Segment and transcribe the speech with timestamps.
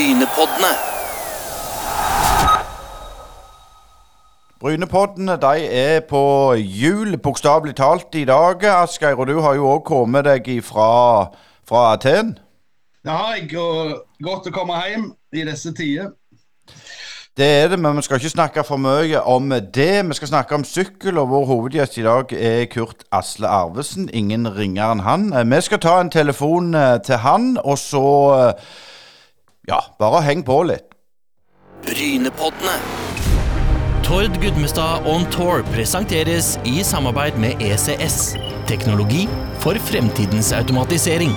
[0.00, 0.68] Brynepoddene.
[4.60, 6.22] Brynepoddene de er på
[6.56, 9.20] hjul, bokstavelig talt, i dag, Asgeir.
[9.20, 11.28] Og du har jo òg kommet deg fra,
[11.68, 12.32] fra Aten.
[13.04, 16.14] Det har jeg, og godt å komme hjem i disse tider.
[17.36, 19.94] Det er det, men vi skal ikke snakke for mye om det.
[20.08, 24.08] Vi skal snakke om sykkel, og vår hovedgjest i dag er Kurt Asle Arvesen.
[24.16, 25.32] Ingen ringere enn han.
[25.34, 28.06] Eh, Vi skal ta en telefon eh, til han, og så
[28.38, 28.70] eh,
[29.70, 30.88] Ja, bare heng på litt.
[31.86, 32.72] Brynepoddene.
[34.02, 38.34] Tord Gudmestad On Tour presenteres i samarbeid med ECS.
[38.66, 39.28] Teknologi
[39.62, 41.36] for fremtidens automatisering.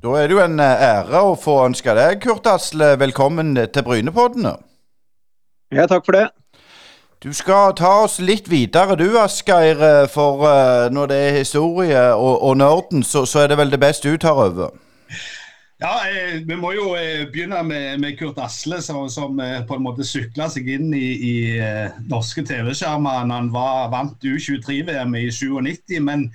[0.00, 3.84] Da er det jo en eh, ære å få ønske deg, Kurt Asle, velkommen til
[3.84, 4.56] Brynepoddene.
[5.76, 6.30] Ja, takk for det.
[7.20, 12.04] Du skal ta oss litt videre du, Asgeir, eh, for eh, når det er historie
[12.14, 14.70] og, og nerden, så, så er det vel det beste du tar over.
[15.84, 19.76] Ja, eh, Vi må jo eh, begynne med, med Kurt Asle, som, som eh, på
[19.76, 25.26] en måte sykla seg inn i, i eh, norske TV-skjermer han var, vant U23-VM i
[25.28, 26.00] 97.
[26.00, 26.30] Men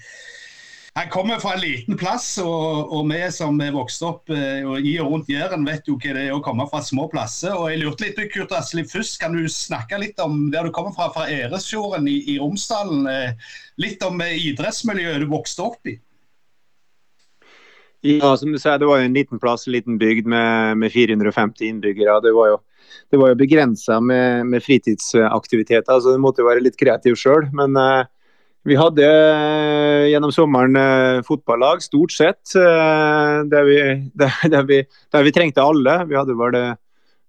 [0.96, 4.80] han kommer fra en liten plass, og, og vi som er vokst opp eh, og
[4.80, 7.52] i og rundt Jæren, vet jo hva det er å komme fra små plasser.
[7.52, 10.72] Og jeg lurte litt på Kurt Asli først, kan du snakke litt om der du
[10.72, 13.04] kommer fra, fra Eresfjorden i, i Romsdalen?
[13.12, 13.52] eh,
[13.84, 15.98] Litt om eh, idrettsmiljøet du vokste opp i?
[18.06, 20.96] Ja, som du sier, Det var jo en liten plass, en liten bygd med, med
[20.96, 22.22] 450 innbyggere.
[22.24, 22.58] Det var jo,
[23.12, 27.50] det jo begrensa med, med fritidsaktiviteter, så du måtte jo være litt kreativ sjøl.
[27.52, 28.06] Men eh,
[28.66, 33.78] vi hadde eh, gjennom sommeren eh, fotballag, stort sett, eh, der, vi,
[34.22, 34.80] der, der, vi,
[35.14, 36.00] der vi trengte alle.
[36.10, 36.58] Vi hadde vel,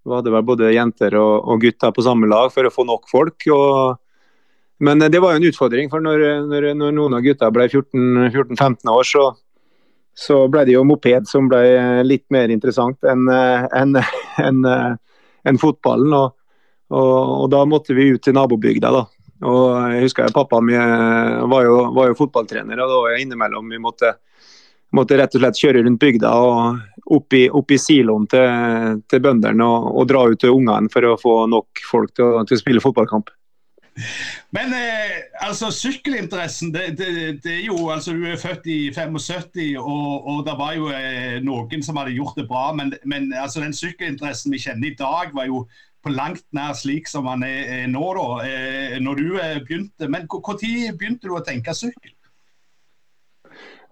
[0.07, 3.09] vi hadde vel både jenter og, og gutter på samme lag for å få nok
[3.13, 3.49] folk.
[3.53, 4.03] og
[4.77, 8.91] men det var jo en utfordring, for når, når, når noen av gutta ble 14-15
[8.93, 9.23] år, så,
[10.13, 11.63] så ble det jo moped som ble
[12.05, 13.97] litt mer interessant enn en,
[14.45, 14.61] en,
[15.49, 16.13] en fotballen.
[16.13, 16.37] Og,
[16.93, 18.93] og, da måtte vi ut til nabobygda.
[18.93, 19.07] da.
[19.45, 23.69] Og jeg husker Pappaen min var jo, var jo fotballtrener, og da var jeg innimellom
[23.69, 24.15] vi måtte,
[24.97, 29.23] måtte rett og slett kjøre rundt bygda og opp i, opp i siloen til, til
[29.23, 32.63] bøndene og, og, dra ut til ungene for å få nok folk til til å
[32.63, 33.31] spille fotballkamp.
[34.53, 37.09] Men eh, altså sykkelinteressen det, det,
[37.45, 41.39] det, er jo, altså Du er født i 75, og, og det var jo eh,
[41.45, 42.69] noen som hadde gjort det bra.
[42.77, 45.65] Men, men altså den sykkelinteressen vi kjenner i dag, var jo
[46.07, 48.05] på langt nær slik som man er, nå.
[48.15, 50.07] da, eh, når du eh, begynte.
[50.07, 52.13] Men når begynte du å tenke sykkel?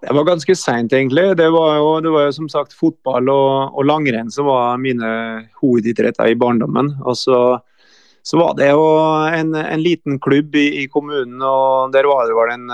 [0.05, 1.31] Det var ganske seint, egentlig.
[1.41, 5.11] Det var, jo, det var jo som sagt fotball og, og langrenn som var mine
[5.63, 6.95] hovedidretter i barndommen.
[7.05, 7.45] og så
[8.25, 8.85] så var det jo
[9.37, 12.71] en, en liten klubb i, i, kommunen, og der var det vel en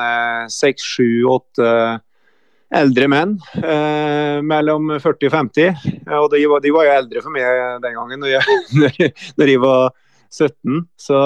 [0.46, 1.72] seks, sju, åtte
[2.70, 5.88] eldre menn eh, mellom 40 og 50.
[6.20, 9.62] Og de var, de var, jo eldre for meg den gangen, når jeg, når jeg
[9.64, 9.90] var
[10.30, 10.84] 17.
[10.98, 11.18] Så,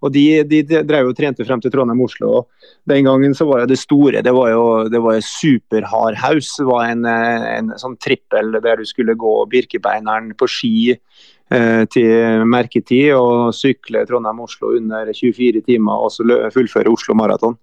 [0.00, 2.30] og de, de, drev og trente frem til Trondheim-Oslo.
[2.40, 4.22] og Den gangen så var det det store.
[4.24, 6.54] Det var jo det var superhard haus.
[6.58, 12.46] Det var en, en, sånn trippel der du skulle gå Birkebeineren på ski eh, til
[12.48, 17.58] merketid og sykle Trondheim-Oslo under 24 timer og så fullføre Oslo Maraton.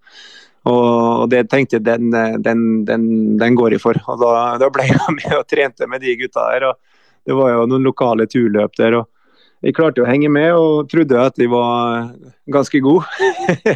[0.69, 2.11] Og det tenkte jeg den,
[2.43, 3.05] den, den,
[3.41, 3.97] den går jeg for.
[4.11, 6.67] Og da, da, ble jeg med og trente med de gutta der.
[6.69, 8.99] og Det var jo noen lokale turløp der.
[9.01, 12.11] og Jeg klarte å henge med og trodde at de var
[12.53, 13.09] ganske gode.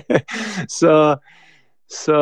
[0.78, 0.94] så,
[1.90, 2.22] så,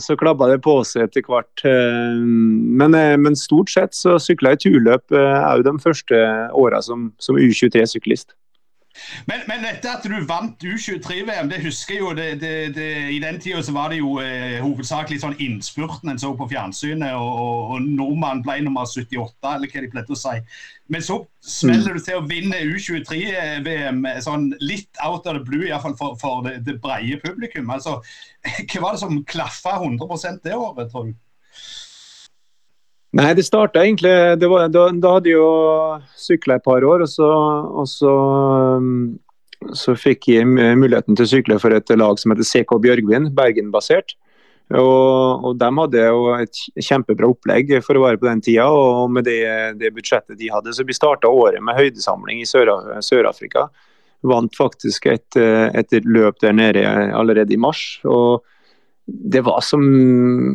[0.00, 1.68] så klabba det på seg etter hvert.
[1.68, 6.24] Men, men stort sett så sykla jeg turløp òg de første
[6.56, 8.32] åra som, som U23-syklist.
[9.28, 12.12] Men, men, dette at du vant U23-VM, det husker jeg jo.
[12.16, 16.32] Det, det, det, I den tida var det jo eh, hovedsakelig sånn innspurten en så
[16.38, 20.36] på fjernsynet, og, og, og nordmannen ble nummer 78, eller hva de pleide å si.
[20.88, 25.96] Men så smeller du til å vinne U23-VM sånn litt out of the blue, iallfall
[26.00, 27.68] for, for det, det breie publikum.
[27.74, 27.98] Altså,
[28.72, 31.16] hva var det som klaffa 100% det året, tror du?
[33.16, 35.48] Nei, det starta egentlig det var, da, da, hadde jeg jo
[36.20, 37.28] sykla et par år, og så,
[37.80, 38.14] og så,
[38.76, 39.16] um,
[39.72, 44.12] så, fikk jeg muligheten til å sykle for et lag som heter CK Bjørgvin, Bergen-basert.
[44.68, 49.08] Og, og, De hadde jo et kjempebra opplegg for å være på den tida, og
[49.16, 49.40] med det,
[49.80, 50.76] det budsjettet de hadde.
[50.76, 53.70] Så vi starta året med høydesamling i Sør-Afrika.
[54.28, 56.84] Vant faktisk et, et løp der nede
[57.16, 58.02] allerede i mars.
[58.04, 58.44] og
[59.08, 59.82] det var som,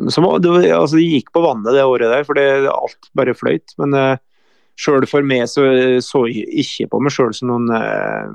[0.10, 3.74] som det, altså, det gikk på vannet det året der, for det, alt bare fløyt.
[3.82, 4.22] Men uh,
[4.80, 5.66] sjøl for meg så
[6.06, 8.34] så jeg ikke på meg sjøl som noen, uh,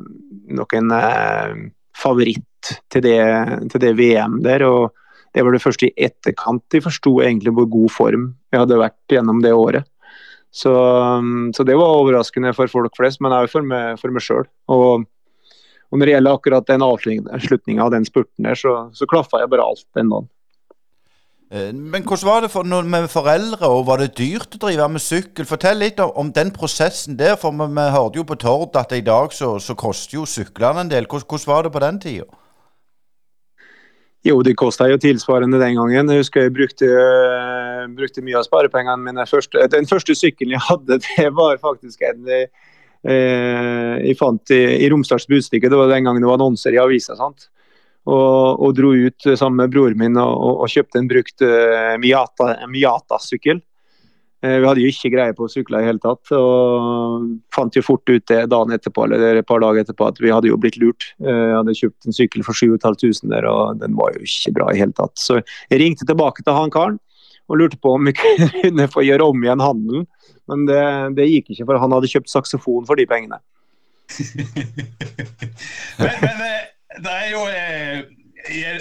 [0.59, 1.69] noen uh,
[1.99, 3.21] favoritt til det,
[3.71, 4.67] til det, VM der.
[4.67, 4.91] og
[5.37, 9.13] det var det første i etterkant de forsto egentlig hvor god form jeg hadde vært
[9.13, 9.87] gjennom det året.
[10.51, 14.25] Så, um, så det var overraskende for folk flest, men òg for meg, for meg
[14.25, 14.49] sjøl.
[14.73, 15.07] Og,
[15.91, 19.51] og, når det gjelder akkurat den avslutninga av den spurten der, så, så klaffa jeg
[19.53, 20.29] bare alt den dagen.
[21.51, 25.01] Eh, Men hvordan var det for, med foreldre, og var det dyrt å drive med
[25.01, 25.49] sykkel?
[25.49, 28.93] Fortell litt om, om den prosessen der, for vi, vi hørte jo på Tord at
[28.93, 31.09] i dag så, så koster jo syklene en del.
[31.09, 32.29] Hvordan, hvordan var det på den tida?
[34.27, 36.11] Jo, det kosta jo tilsvarende den gangen.
[36.11, 36.89] Jeg husker jeg brukte,
[37.97, 39.25] brukte mye av sparepengene mine.
[39.31, 42.27] Første, den første sykkelen jeg hadde, det var faktisk en
[43.07, 45.71] jeg fant i, i Romsdals Budstikke.
[45.71, 47.15] Det var den gangen det var annonser i avisa.
[47.19, 47.47] sant?
[48.09, 51.97] Og, og dro ut sammen med broren min og, og, og kjøpte en brukt uh,
[52.01, 52.71] Miata-sykkel.
[52.73, 53.61] Miata-sykkel.
[54.39, 56.31] Eh, vi hadde jo ikke greie på å sykle i hele tatt.
[56.37, 60.33] Og fant jo fort ut det dagen etterpå eller et par dager etterpå at vi
[60.33, 61.11] hadde jo blitt lurt.
[61.21, 64.71] Uh, Jeg hadde kjøpt en sykkel for 7500 der, og den var jo ikke bra
[64.73, 65.17] i hele tatt.
[65.21, 67.01] Så jeg ringte tilbake til han karen
[67.49, 68.15] og lurte på om vi
[68.63, 70.07] kunne få gjøre om igjen handelen.
[70.49, 70.83] Men det,
[71.19, 73.41] det gikk ikke, for han hadde kjøpt saksofon for de pengene.
[76.01, 76.63] men, men eh,
[77.05, 77.99] det er jo eh,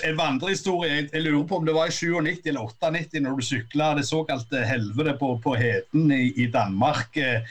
[0.07, 1.07] en vandrehistorie.
[1.11, 4.63] Jeg, lurer på om det var i 97 eller 98 når du sykla det såkalte
[4.67, 7.17] helvete på, på Heden i, i Danmark.
[7.17, 7.43] Eh,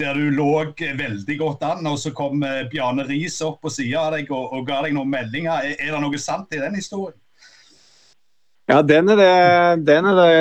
[0.00, 2.40] der du lå veldig godt an, og så kom
[2.72, 5.68] Bjarne Riis opp på sida av deg og, og ga deg noen meldinger.
[5.68, 7.21] Er, er det noe sant i den historien?
[8.70, 9.32] Ja, den er det,
[9.88, 10.34] den er det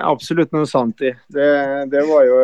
[0.00, 1.12] absolutt noe sant i.
[1.32, 1.48] Det,
[1.92, 2.38] det var jo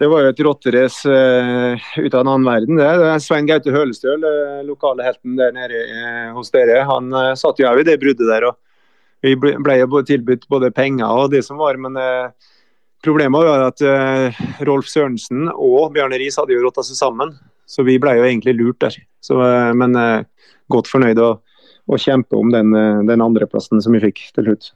[0.00, 2.78] det var jo et rotterace uh, ut av en annen verden.
[2.80, 2.88] det.
[3.02, 7.60] det Svein Gaute Hølestøl, uh, lokale helten der nede uh, hos dere, han uh, satt
[7.60, 8.46] jo òg i det bruddet der.
[8.48, 8.56] og
[9.20, 9.76] Vi ble, ble
[10.08, 11.98] tilbudt både penger og det som var, men
[13.04, 13.82] problemet var at
[14.64, 17.34] Rolf Sørensen og Bjarne Riis hadde jo rotta seg sammen.
[17.68, 18.96] Så vi ble jo egentlig lurt der.
[19.20, 19.36] Så,
[19.76, 19.92] men
[20.72, 21.34] godt fornøyd å,
[21.88, 24.70] å kjempe om den, uh, den andreplassen som vi fikk til slutt.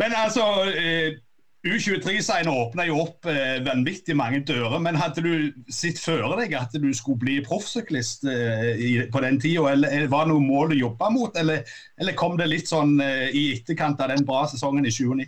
[0.00, 1.18] Men altså, eh,
[1.62, 4.80] U23-seieren åpna jo opp eh, vanvittig mange dører.
[4.82, 5.34] Men hadde du
[5.70, 9.68] sett føre deg at du skulle bli proffsyklist eh, på den tida?
[9.70, 11.62] Eller var det noe mål du jobba mot, eller,
[12.02, 15.22] eller kom det litt sånn eh, i etterkant av den bra sesongen i 97?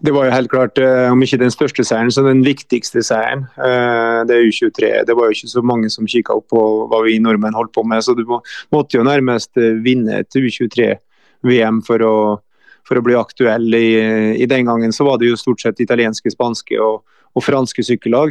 [0.00, 3.46] Det var jo helt klart, eh, om ikke den største seieren, så den viktigste seieren.
[3.56, 5.06] Eh, Det er U23.
[5.06, 7.84] Det var jo ikke så mange som kikka opp på hva vi nordmenn holdt på
[7.84, 12.42] med, så du må, måtte jo nærmest eh, vinne et U23-VM for
[12.86, 13.74] for å bli aktuell.
[13.74, 17.02] I, I den gangen så var det jo stort sett italienske, spanske og,
[17.34, 18.30] og franske sykkellag.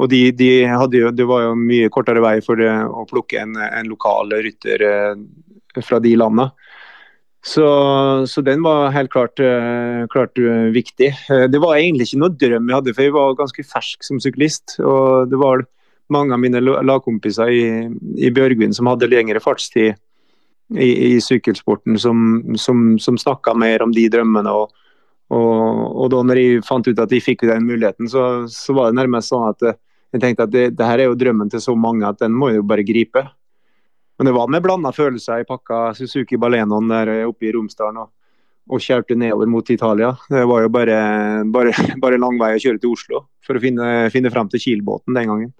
[0.00, 3.90] Og de, de jo, Det var jo mye kortere vei for å plukke en, en
[3.92, 4.86] lokal rytter
[5.84, 6.48] fra de landene.
[7.40, 7.66] Så,
[8.28, 11.08] så den var helt klart, eh, klart eh, viktig.
[11.08, 14.20] Eh, det var egentlig ikke noe drøm jeg hadde, for jeg var ganske fersk som
[14.20, 14.76] syklist.
[14.84, 15.64] Og det var
[16.12, 17.64] mange av mine lagkompiser i,
[18.20, 19.94] i Bjørgvin som hadde lengre fartstid
[20.76, 24.52] i, i sykkelsporten, som, som, som snakka mer om de drømmene.
[24.52, 24.76] Og,
[25.32, 25.56] og,
[25.96, 29.00] og da når jeg fant ut at jeg fikk den muligheten, så, så var det
[29.00, 29.72] nærmest sånn at
[30.10, 32.50] jeg tenkte at det, det her er jo drømmen til så mange at den må
[32.50, 33.24] jeg jo bare gripe.
[34.20, 35.38] Men det var med blanda følelser.
[35.40, 38.10] Jeg pakka Suzuki Balenoen der oppe i Romsdalen og,
[38.68, 40.10] og kjørte nedover mot Italia.
[40.28, 40.96] Det var jo bare,
[41.48, 41.72] bare,
[42.02, 45.32] bare lang vei å kjøre til Oslo for å finne, finne fram til Kielbåten den
[45.32, 45.54] gangen.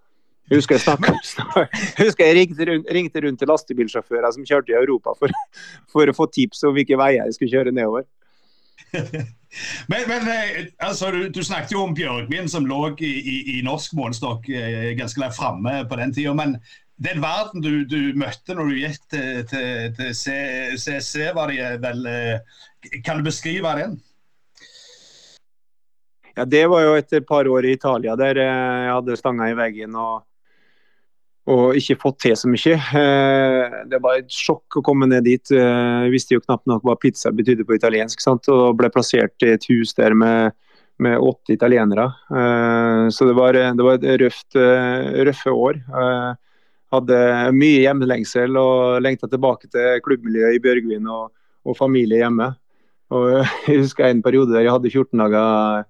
[0.52, 1.30] Jeg husker jeg, snakket,
[2.02, 5.32] jeg, jeg ringte, rundt, ringte rundt til lastebilsjåfører som kjørte i Europa for,
[5.96, 8.04] for å få tips om hvilke veier jeg skulle kjøre nedover.
[8.92, 13.64] Men, men eh, altså, du, du snakket jo om Bjørgvin, som lå i, i, i
[13.64, 16.36] norsk målestokk eh, ganske langt framme på den tida.
[16.36, 16.58] Men
[17.00, 22.08] den verden du, du møtte når du gikk til, til, til CC, var det vel
[22.10, 22.64] eh,
[23.04, 23.98] Kan du beskrive den?
[26.36, 29.48] Ja, Det var jo etter et par år i Italia der eh, jeg hadde stanga
[29.48, 30.26] i veggen og,
[31.50, 32.76] og ikke fått til så mye.
[32.76, 35.54] Eh, Det var et sjokk å komme ned dit.
[35.56, 38.20] Jeg visste jo knapt nok hva pizza betydde på italiensk.
[38.20, 38.52] sant?
[38.52, 40.52] Og ble plassert i et hus der med,
[41.00, 42.10] med åtte italienere.
[43.08, 44.60] Så det var, det var et røft,
[45.26, 45.80] røffe år.
[46.90, 47.18] Hadde
[47.54, 51.30] mye hjemlengsel og lengta tilbake til klubbmiljøet i Bjørgvin og,
[51.66, 52.50] og familie hjemme.
[53.14, 53.26] Og
[53.68, 55.88] jeg husker en periode der jeg hadde 14 dager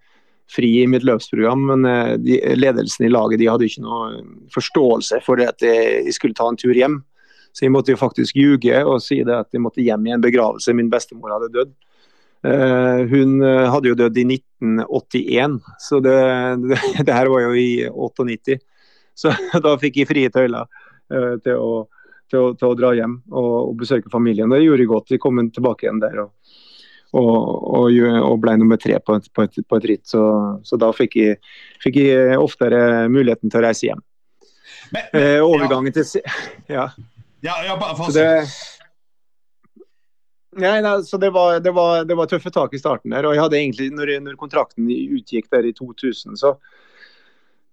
[0.50, 5.20] fri i mitt løpsprogram, men eh, de, ledelsen i laget de hadde ikke noe forståelse
[5.22, 7.00] for det at jeg skulle ta en tur hjem.
[7.54, 10.22] Så jeg måtte jo faktisk ljuge og si det at jeg måtte hjem i en
[10.22, 10.74] begravelse.
[10.76, 11.72] Min bestemor hadde dødd.
[12.46, 16.18] Eh, hun eh, hadde jo dødd i 1981, så det,
[16.64, 18.60] det, det her var jo i 98.
[19.18, 20.70] Så da fikk jeg frie tøyler
[21.10, 21.72] til, å,
[22.30, 24.50] til, å, til å dra hjem og, og besøke familien.
[24.52, 25.12] Det gjorde godt.
[25.12, 26.26] Vi kom tilbake igjen der.
[26.26, 26.58] og
[27.10, 27.30] og,
[27.74, 30.04] og, og ble nummer tre på et, på et, på et ritt.
[30.06, 30.20] Så,
[30.62, 31.38] så da fikk jeg,
[31.82, 34.04] fikk jeg oftere muligheten til å reise hjem.
[34.90, 36.06] Men, men, Eh, overgangen til
[36.76, 36.90] Ja.
[37.42, 38.14] ja, ja, bare for
[40.60, 43.26] Nei, nei, så det var, det, var, det var, tøffe tak i starten der.
[43.26, 46.56] og jeg hadde egentlig, når, når kontrakten utgikk der i 2000, så,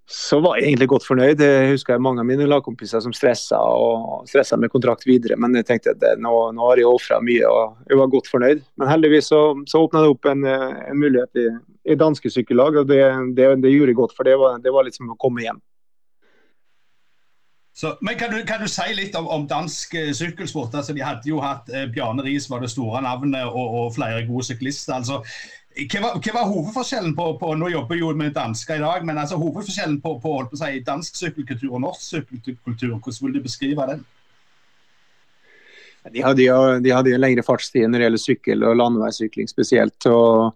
[0.10, 1.42] så var jeg egentlig godt fornøyd.
[1.44, 5.36] Jeg husker mange av mine lagkompiser som stressa og stressa med kontrakt videre.
[5.36, 8.62] Men jeg tenkte at nå, nå har jeg ofra mye og jeg var godt fornøyd.
[8.80, 11.48] Men heldigvis så, så åpna det opp en, en mulighet i,
[11.92, 13.02] i danske sykkellag, og det,
[13.36, 14.16] det, det, gjorde jeg godt.
[14.16, 15.60] For det var, det var liksom å komme hjem.
[17.78, 20.72] Så, men kan du, kan du, si litt om, om dansk uh, sykkelsport?
[20.72, 24.24] Altså, de hadde jo hatt eh, Bjarne Riis var det store navnet, og, og flere
[24.26, 24.96] gode syklister.
[24.96, 25.20] altså
[25.86, 29.38] hva hva var, hovedforskjellen på, på, Nå jobber jo med dansker i dag, men altså
[29.38, 34.06] hovedforskjellen på, på, på si, dansk sykkelkultur og norsk sykkelkultur, hvordan vil du beskrive den?
[36.14, 40.08] De hadde jo, de hadde jo lengre fartstid når det gjelder sykkel og landeveissykling spesielt.
[40.08, 40.56] og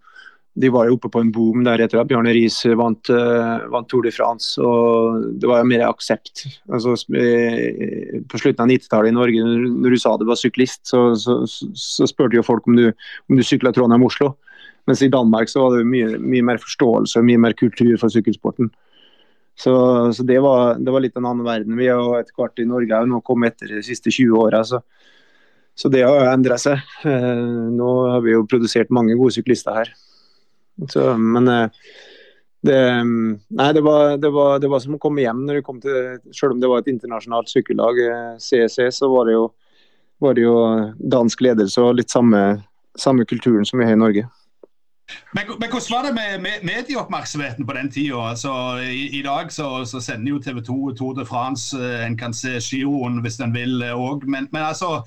[0.56, 3.90] De var jo oppe på en boom der etter at Bjarne Riis vant, uh, vant,
[3.92, 4.56] Tour de France.
[4.62, 6.46] og Det var jo mer aksept.
[6.72, 11.42] Altså, på slutten av 90-tallet i Norge, når du sa du var syklist, så, så,
[11.76, 12.88] så spurte jo folk om du,
[13.28, 14.32] om du sykla Trondheim-Oslo.
[14.90, 18.14] Mens i Danmark så var det mye, mye mer forståelse og mye mer kultur for
[18.14, 18.72] sykkelsporten.
[19.56, 19.74] Så,
[20.14, 21.78] så det, var, det, var, litt en annen verden.
[21.78, 24.64] Vi har etter hvert i Norge har nå kommet etter de siste 20 åra.
[24.66, 24.82] Så,
[25.76, 26.82] så, det har endra seg.
[27.06, 27.44] Eh,
[27.76, 29.94] nå har vi jo produsert mange gode syklister her.
[30.90, 31.84] Så, men eh,
[32.66, 35.80] det, nei, det var, det, var, det var som å komme hjem når du kom
[35.82, 38.02] til Selv om det var et internasjonalt sykkellag,
[38.42, 39.48] CEC, eh, så var det jo,
[40.22, 40.58] var det jo
[40.98, 42.62] dansk ledelse og litt samme,
[42.98, 44.30] samme kulturen som vi har i Norge.
[45.34, 48.20] Men, men, hvordan var det med, med medieoppmerksomheten på den tida?
[48.30, 48.54] Altså,
[48.84, 51.78] i, i, dag så, så, sender jo TV 2 Tour de France.
[51.78, 54.28] Eh, en kan se giroen hvis en vil òg.
[54.28, 55.02] Men, men, altså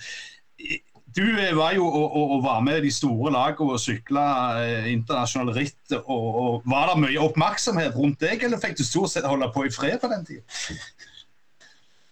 [1.17, 4.27] Du eh, var jo og, og, og var med de store lagene og sykla
[4.65, 5.97] eh, internasjonale ritt.
[6.05, 9.67] Og, og, Var det mye oppmerksomhet rundt deg, eller fikk du stort sett holde på
[9.69, 10.43] i fred på den tida?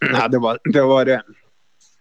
[0.03, 1.11] Nei, det var, det var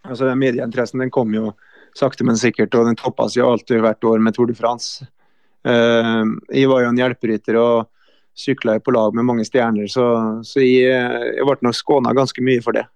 [0.02, 1.52] altså Medieinteressen den kom jo
[1.98, 5.06] sakte, men sikkert, og den toppa seg alltid hvert år med Tour de France.
[5.68, 6.22] Eh,
[6.58, 7.88] jeg var jo en hjelperytter og
[8.38, 10.06] sykla på lag med mange stjerner, så,
[10.46, 10.88] så jeg,
[11.36, 12.86] jeg ble nok skåna ganske mye for det.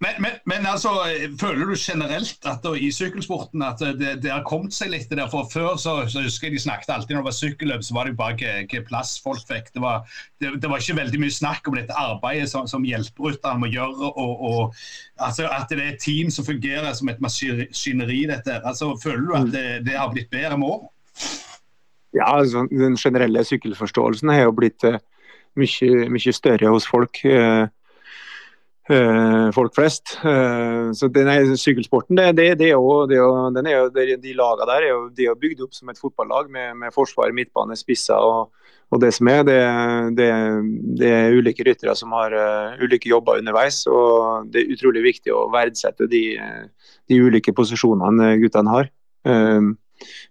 [0.00, 0.88] Men, men, men, altså,
[1.40, 5.26] føler du generelt at da, i sykkelsporten at det, det, har kommet seg litt der?
[5.28, 8.08] For Før så, så husker jeg de snakket alltid når det var sykkelløp, så var
[8.08, 9.68] det jo bare hvilken plass folk fikk.
[9.74, 10.06] Det var,
[10.40, 14.08] det, det var, ikke veldig mye snakk om dette arbeidet som, som hjelperytterne må gjøre.
[14.08, 14.78] Og, og,
[15.20, 18.22] altså, At det er et team som fungerer som et maskineri.
[18.30, 18.56] dette.
[18.64, 20.86] Altså, Føler du at det, det, har blitt bedre med år?
[22.16, 24.96] Ja, altså, den generelle sykkelforståelsen har jo blitt uh,
[25.60, 27.20] mye, mye, større hos folk.
[27.20, 27.68] Uh,
[29.54, 30.16] folk flest.
[30.26, 34.16] Eh, så den er, Sykkelsporten det, det, det er jo, det er jo, er jo,
[34.22, 37.78] de lagene der er jo, er bygd opp som et fotballag med, med forsvar, midtbane,
[37.78, 38.50] spisser og,
[38.90, 39.44] og, det som er.
[39.46, 43.84] Det, er ulike ryttere som har uh, ulike jobber underveis.
[43.86, 46.24] og Det er utrolig viktig å verdsette de,
[47.06, 48.90] de ulike posisjonene guttene har.
[49.22, 49.76] Uh,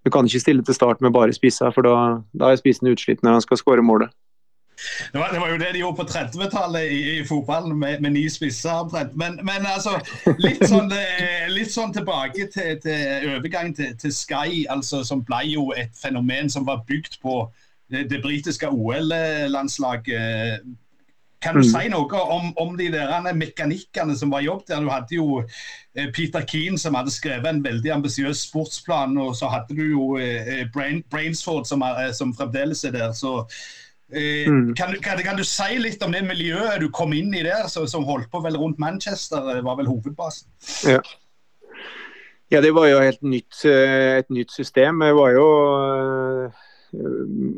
[0.03, 1.95] du kan ikke stille til start med bare spisser, for da,
[2.35, 4.11] da er spissen utslitt når han skal skåre målet.
[5.13, 8.11] Det var, det var, jo det de gjorde på 30-tallet i, i, fotballen, med, med
[8.11, 9.99] ni spisser Men, men, altså,
[10.37, 10.91] litt sånn,
[11.49, 16.49] litt sånn tilbake til, til overgangen til, til, Sky, altså, som ble jo et fenomen
[16.49, 17.41] som var bygd på
[17.89, 20.63] det, det britiske OL-landslaget.
[21.41, 21.69] Kan du mm.
[21.71, 24.83] si noe om, om de der mekanikkene som var jobb der?
[24.83, 29.47] Du hadde jo eh, Peter Keane som hadde skrevet en veldig ambisiøs sportsplan, og så
[29.47, 31.83] hadde du jo eh, Brain, Brainsford som,
[32.13, 33.13] som fremdeles er der.
[33.15, 34.75] så Eh, mm.
[34.75, 37.87] kan, kan, kan, du si litt om det miljøet du kom inn i der, som,
[37.89, 39.43] som holdt på vel rundt Manchester?
[39.53, 40.49] Det var vel hovedbasen?
[40.89, 41.01] Ja.
[42.53, 45.03] ja det var jo helt nytt, eh, et nytt system.
[45.05, 46.65] Jeg var jo eh,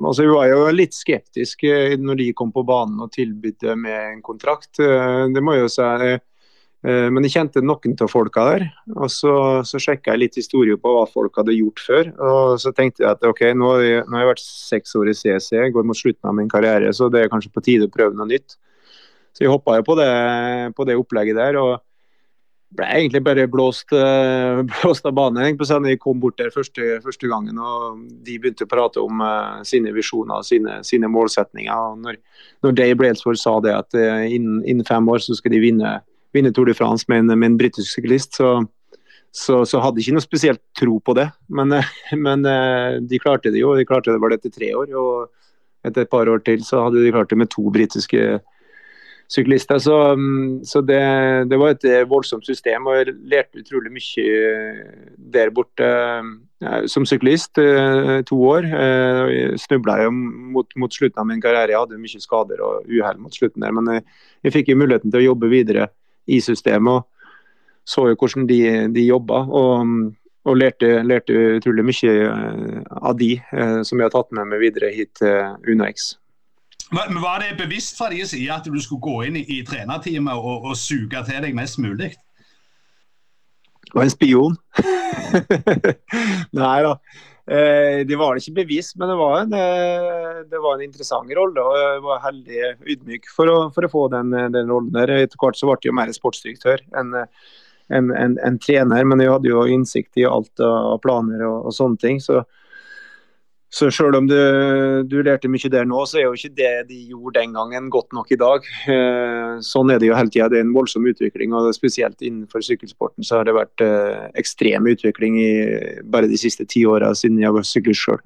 [0.04, 4.26] altså Vi var jo litt skeptiske når de kom på banen og tilbød med en
[4.26, 4.76] kontrakt.
[4.78, 6.18] Det må jo si.
[6.82, 8.66] Eh, men jeg kjente noen av folka der.
[8.96, 9.34] og Så,
[9.68, 12.10] så sjekka jeg litt historie på hva folk hadde gjort før.
[12.18, 15.14] og Så tenkte jeg at ok, nå har jeg, nå har jeg vært seks år
[15.14, 17.94] i CC, går mot slutten av min karriere, så det er kanskje på tide å
[17.94, 18.58] prøve noe nytt.
[19.32, 20.12] Så jeg hoppa jo på det,
[20.76, 21.62] på det, opplegget der.
[21.62, 21.80] og
[22.72, 25.58] ble egentlig bare blåst, uh, blåst av banen.
[25.68, 29.60] Sånn, jeg kom bort der første, første, gangen og de begynte å prate om uh,
[29.68, 31.72] sine visjoner og sine, sine, målsetninger.
[31.72, 32.22] og Når,
[32.64, 35.98] når Dave Brailsford sa det at uh, innen, innen, fem år så skal de vinne
[36.36, 38.54] vinne Tour de France med en, med en britisk syklist, så,
[39.32, 41.30] så, så, hadde ikke noe spesielt tro på det.
[41.50, 41.76] Men,
[42.26, 43.76] men, eh, de klarte det jo.
[43.78, 44.96] De klarte det bare etter tre år.
[44.96, 48.42] Og etter et par år til så hadde de klart det med to britiske
[49.32, 49.80] syklister.
[49.80, 49.98] Så,
[50.68, 51.02] så det,
[51.50, 54.26] det, var et voldsomt system, og jeg lærte utrolig mye
[55.32, 55.88] der borte
[56.92, 57.58] som syklist.
[57.58, 58.68] Eh, to år.
[58.68, 61.74] Eh, jeg snubla mot, mot, slutten av min karriere.
[61.74, 64.06] Jeg hadde mye skader og uhell mot slutten der, men jeg,
[64.46, 65.90] jeg fikk jo muligheten til å jobbe videre
[66.28, 67.02] i systemet.
[67.02, 67.08] og
[67.86, 69.34] så jo hvordan de, de jobba.
[69.34, 69.88] Og,
[70.46, 73.36] og lærte, lærte, utrolig mye eh, av de
[73.86, 76.16] som jeg har tatt med meg videre hit til UnoX.
[76.92, 80.34] Men Var det bevisst fra deres side at du skulle gå inn i, i trenerteamet
[80.34, 82.12] og, og suge til deg mest mulig?
[83.86, 84.58] Det var en spion.
[86.62, 86.96] Nei da.
[87.48, 91.62] Eh, det var ikke bevisst, men det var en, eh, det var en interessant rolle.
[91.62, 94.92] og Jeg var heldig ydmyk for å, for å få den, den, rollen.
[94.94, 95.10] der.
[95.10, 97.16] Etter hvert så ble jeg jo mer sportsdirektør enn
[97.92, 101.74] en, en, en, trener, men jeg hadde jo innsikt i alt av planer og, og
[101.76, 102.22] sånne ting.
[102.24, 102.46] så
[103.72, 104.36] så selv om du,
[105.08, 108.12] du, lærte mye der nå, så er jo ikke det de gjorde den gangen godt
[108.12, 108.66] nok i dag.
[108.92, 110.50] Eh, sånn er det jo hele tida.
[110.52, 111.56] Det er en voldsom utvikling.
[111.56, 115.52] og Spesielt innenfor sykkelsporten så har det vært eh, ekstrem utvikling i
[116.04, 118.20] bare de siste ti åra siden jeg var syklist sjøl.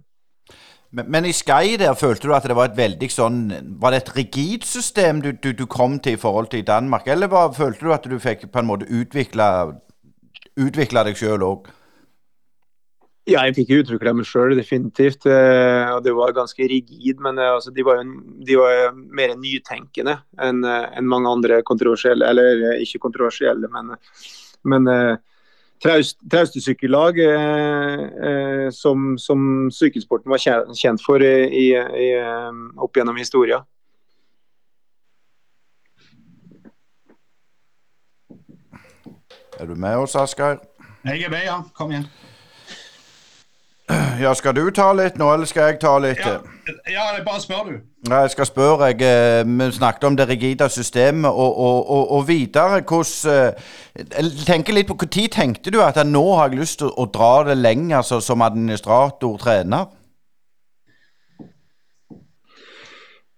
[0.96, 3.40] Men, men, i Sky der følte du at det var et veldig sånn
[3.82, 7.30] Var det et rigid system du, du, du kom til i forhold til Danmark, eller
[7.30, 9.76] var, følte du at du fikk på en måte utvikla
[11.06, 11.70] deg sjøl òg?
[13.26, 15.26] Ja, jeg fikk utvikla meg sjøl, definitivt.
[15.26, 17.18] Eh, og det var ganske rigid.
[17.26, 21.64] Men eh, altså, de, var jo, de var mer nytenkende enn eh, en mange andre
[21.66, 23.96] kontroversielle, eller ikke kontroversielle, men,
[24.70, 24.92] men
[25.82, 30.44] traust, trauste sykkellag eh, som, som sykkelsporten var
[30.78, 32.06] kjent for i, i,
[32.78, 33.66] opp gjennom historien.
[39.58, 40.62] Er du med oss, Asgeir?
[41.08, 41.58] Jeg er med, ja.
[41.74, 42.06] Kom igjen.
[44.20, 46.22] Ja, skal du ta litt nå, eller skal jeg ta litt?
[46.24, 46.40] Ja,
[46.90, 47.74] ja bare spør du.
[48.10, 48.90] Ja, jeg skal spørre.
[48.92, 53.68] Jeg, eh, vi snakket om det rigide systemet, og, og, og, og videre hvordan eh,
[54.16, 57.44] Jeg tenker litt på Når tenkte du at nå har jeg lyst til å, dra
[57.50, 59.86] det lenger altså, som administrator, trener?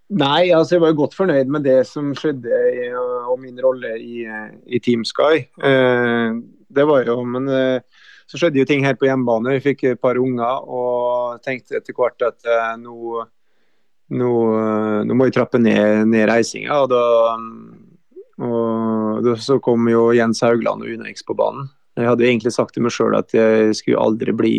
[0.08, 4.24] Nei, altså jeg var godt fornøyd med det som skjedde i, og min rolle i,
[4.66, 5.44] i Team Sky.
[5.60, 6.38] Eh,
[6.68, 7.97] det var jo, men eh,
[8.28, 9.56] så skjedde jo ting her på hjemmebane.
[9.56, 13.24] Vi fikk et par unger og tenkte etter hvert at eh, nå,
[14.12, 16.82] nå, uh, nå, må vi trappe ned, ned reisinga.
[16.84, 17.38] Og, da,
[18.44, 21.70] og da, så kom jo Jens Haugland og Unex på banen.
[21.98, 24.58] Jeg hadde egentlig sagt til meg sjøl at jeg skulle aldri bli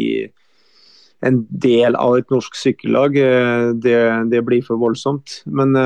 [1.24, 3.22] en del av et norsk sykkellag.
[3.22, 4.02] Eh, det,
[4.34, 5.44] det blir for voldsomt.
[5.46, 5.78] Men,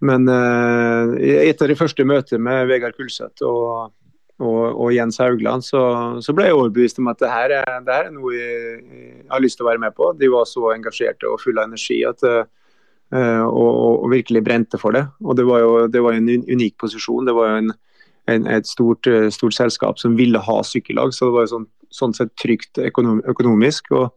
[0.00, 3.92] men etter det første møtet med Vegard Kulseth og
[4.38, 5.80] og, og Jens Haugland, så,
[6.22, 9.24] så, ble jeg overbevist om at det her, er, det her er noe jeg, jeg,
[9.32, 10.12] har lyst til å være med på.
[10.18, 13.72] De var så engasjerte og fulle av energi at, uh, og,
[14.04, 15.08] og, virkelig brente for det.
[15.26, 17.26] Og Det var jo det var en unik posisjon.
[17.26, 17.74] Det var jo en,
[18.30, 21.66] en, et stort, eh, stort, selskap som ville ha sykkellag, så det var jo sånn,
[21.98, 23.90] sånn sett trygt økonom, økonomisk.
[23.96, 24.14] og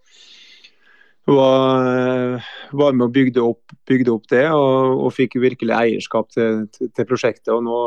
[1.32, 2.42] var,
[2.76, 6.90] var med og bygde opp, bygde opp det, og, og, fikk virkelig eierskap til, til,
[6.92, 7.54] til prosjektet.
[7.56, 7.82] og nå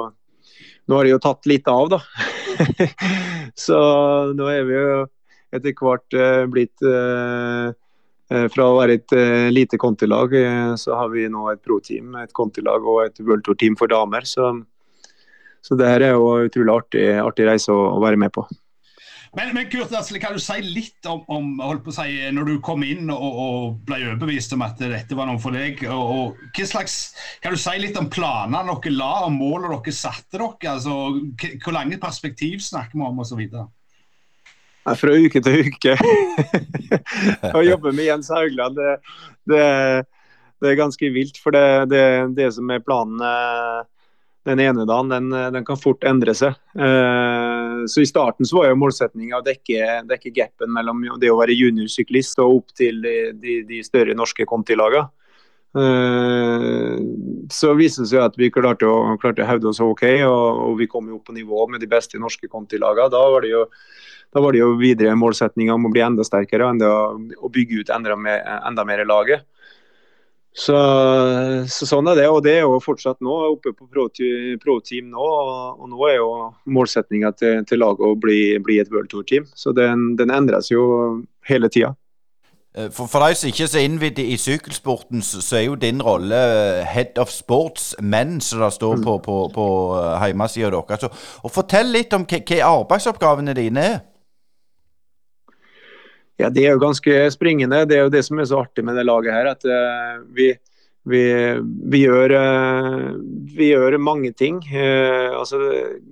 [0.86, 2.00] nå har det jo tatt litt av, da.
[3.66, 3.78] så
[4.36, 5.00] nå er vi jo
[5.54, 7.72] etter hvert uh, blitt uh,
[8.50, 9.12] Fra å være et
[9.52, 10.32] lite kontilag,
[10.80, 14.24] så har vi nå et pro-team, et kontilag og et World Tour-team for damer.
[14.26, 14.48] Så,
[15.62, 18.46] så det her er jo utrolig artig, artig reise å, å være med på.
[19.36, 22.48] Men, men Kurt Asle, kan du si litt om, om holdt på å si, når
[22.48, 25.82] du kom inn og, og, ble overbevist om at dette var noe for deg?
[25.90, 26.98] Og, og hva slags,
[27.42, 30.76] Kan du si litt om planene dere la, og målene dere satte dere?
[30.76, 30.98] altså
[31.64, 33.42] Hvor lange perspektiv snakker vi om, osv.?
[34.84, 35.96] Fra uke til uke.
[37.56, 39.16] Å jobbe med Jens Haugland, det,
[39.48, 39.64] det,
[40.60, 41.40] det, er ganske vilt.
[41.40, 42.04] For det, det,
[42.36, 43.80] det som er planen eh,
[44.44, 46.58] den ene dagen, den, den kan fort endre seg.
[46.76, 47.43] Uh,
[47.90, 51.56] så I starten så var jo målsettinga å dekke, dekke gapen mellom det å være
[51.56, 55.08] juniorsyklist og opp til de, de, større norske kontilagene.
[55.74, 57.00] Uh,
[57.50, 60.76] så viste det seg at vi klarte å, klarte å hevde oss OK, og, og,
[60.78, 63.10] vi kom jo opp på nivå med de beste norske kontilagene.
[63.10, 63.64] Da var det jo
[64.34, 68.40] var det jo videre målsettinga om å bli enda sterkere og bygge ut enda mer,
[68.66, 69.44] enda mer laget.
[70.54, 70.76] Så,
[71.66, 72.28] så, sånn er det.
[72.30, 74.78] Og det er jo fortsatt nå oppe på pro-team pro
[75.10, 75.26] nå.
[75.82, 76.30] Og nå er jo
[76.70, 79.48] målsettinga til, til, laget å bli, bli et World Tour-team.
[79.58, 80.84] Så den, den, endres jo
[81.50, 81.96] hele tida.
[82.78, 86.02] Eh, for, for deg som ikke er så innvidd i sykkelsporten, så, er jo din
[86.02, 91.28] rolle eh, head of sports men, som det står på, på, på eh, hjemmesida deres.
[91.42, 94.02] Og fortell litt om hva arbeidsoppgavene dine er.
[96.36, 97.84] Ja, Det er jo ganske springende.
[97.86, 99.50] Det er jo det som er så artig med det laget her.
[99.52, 100.50] At uh, vi,
[101.06, 101.22] vi,
[101.62, 103.12] vi, gjør, uh,
[103.54, 104.58] vi, gjør, mange ting.
[104.72, 105.60] Uh, altså,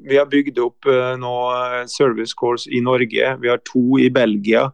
[0.06, 0.87] vi har bygd opp
[1.18, 1.35] nå
[1.90, 3.35] service course i Norge.
[3.42, 4.68] Vi har to i Belgia.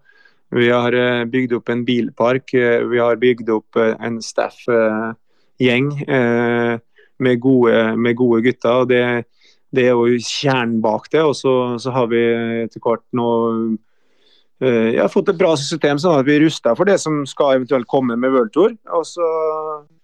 [0.52, 0.94] Vi har
[1.28, 2.52] bygd opp en bilpark.
[2.52, 6.80] vi har bygd opp en staff-gjeng med,
[7.18, 8.72] med, gode gutter.
[8.72, 9.02] og det
[9.68, 11.20] det er jo kjernen bak det.
[11.20, 12.22] Og så, så har vi
[12.64, 13.28] etter hvert nå
[14.64, 17.58] uh, har fått et bra system sånn at vi er rusta for det som skal
[17.58, 18.74] eventuelt komme med World Tour.
[18.96, 19.28] Og så,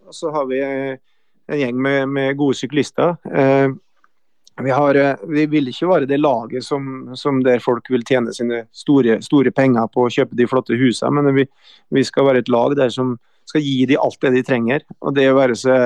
[0.07, 3.17] og så har vi en gjeng med, med gode syklister.
[3.29, 3.75] Uh,
[4.63, 8.65] vi, har, vi, vil ikke være det laget som, som, der folk vil tjene sine
[8.71, 11.47] store, store, penger på å kjøpe de flotte husene, men vi,
[11.91, 13.17] vi skal være et lag der som
[13.49, 14.85] skal gi dem alt det de trenger.
[15.03, 15.77] Og Det å være så,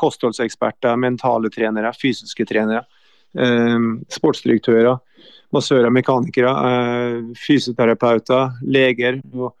[0.00, 2.84] kostholdseksperter, mentale trenere, fysiske trenere,
[3.38, 4.96] eh, sportsdirektører,
[5.52, 9.20] massører, mekanikere, eh, fysioterapeuter, leger.
[9.34, 9.52] og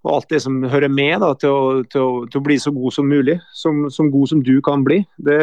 [0.00, 2.70] og alt det som hører med da, til, å, til, å, til, å, bli så
[2.72, 3.36] god som mulig.
[3.52, 5.02] Som, som god som du kan bli.
[5.20, 5.36] Det,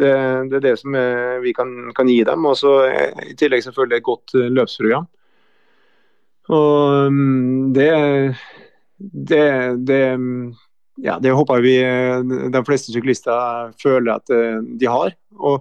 [0.00, 0.12] det,
[0.48, 2.46] det er det som er, vi kan, kan, gi dem.
[2.48, 5.08] Og så I tillegg selvfølgelig et godt eh, løpsprogram.
[6.54, 7.90] Og mm, det,
[9.28, 9.44] det,
[9.84, 10.02] det
[11.04, 15.12] ja, det håper vi eh, de fleste syklister føler at eh, de har.
[15.36, 15.60] Og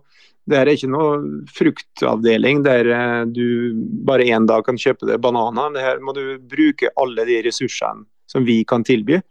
[0.49, 2.89] det er ikke noe fruktavdeling der
[3.31, 5.71] du bare én dag kan kjøpe deg bananer.
[5.71, 9.21] Det her må du bruke alle de ressursene som vi kan tilby.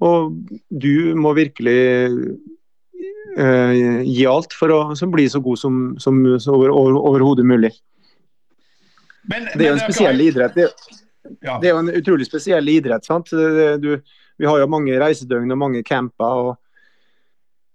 [0.00, 0.32] Og
[0.72, 1.80] du må virkelig
[3.36, 4.80] uh, gi alt for å
[5.12, 7.74] bli så god som, som over, over, overhodet mulig.
[9.28, 10.56] Men, det er jo en spesiell idrett.
[10.56, 10.70] Det,
[11.44, 11.58] ja.
[11.60, 13.04] det, er jo en utrolig spesiell idrett.
[13.04, 13.28] sant?
[13.28, 13.92] Du,
[14.40, 16.48] vi har jo mange reisedøgn og mange camper.
[16.48, 16.56] og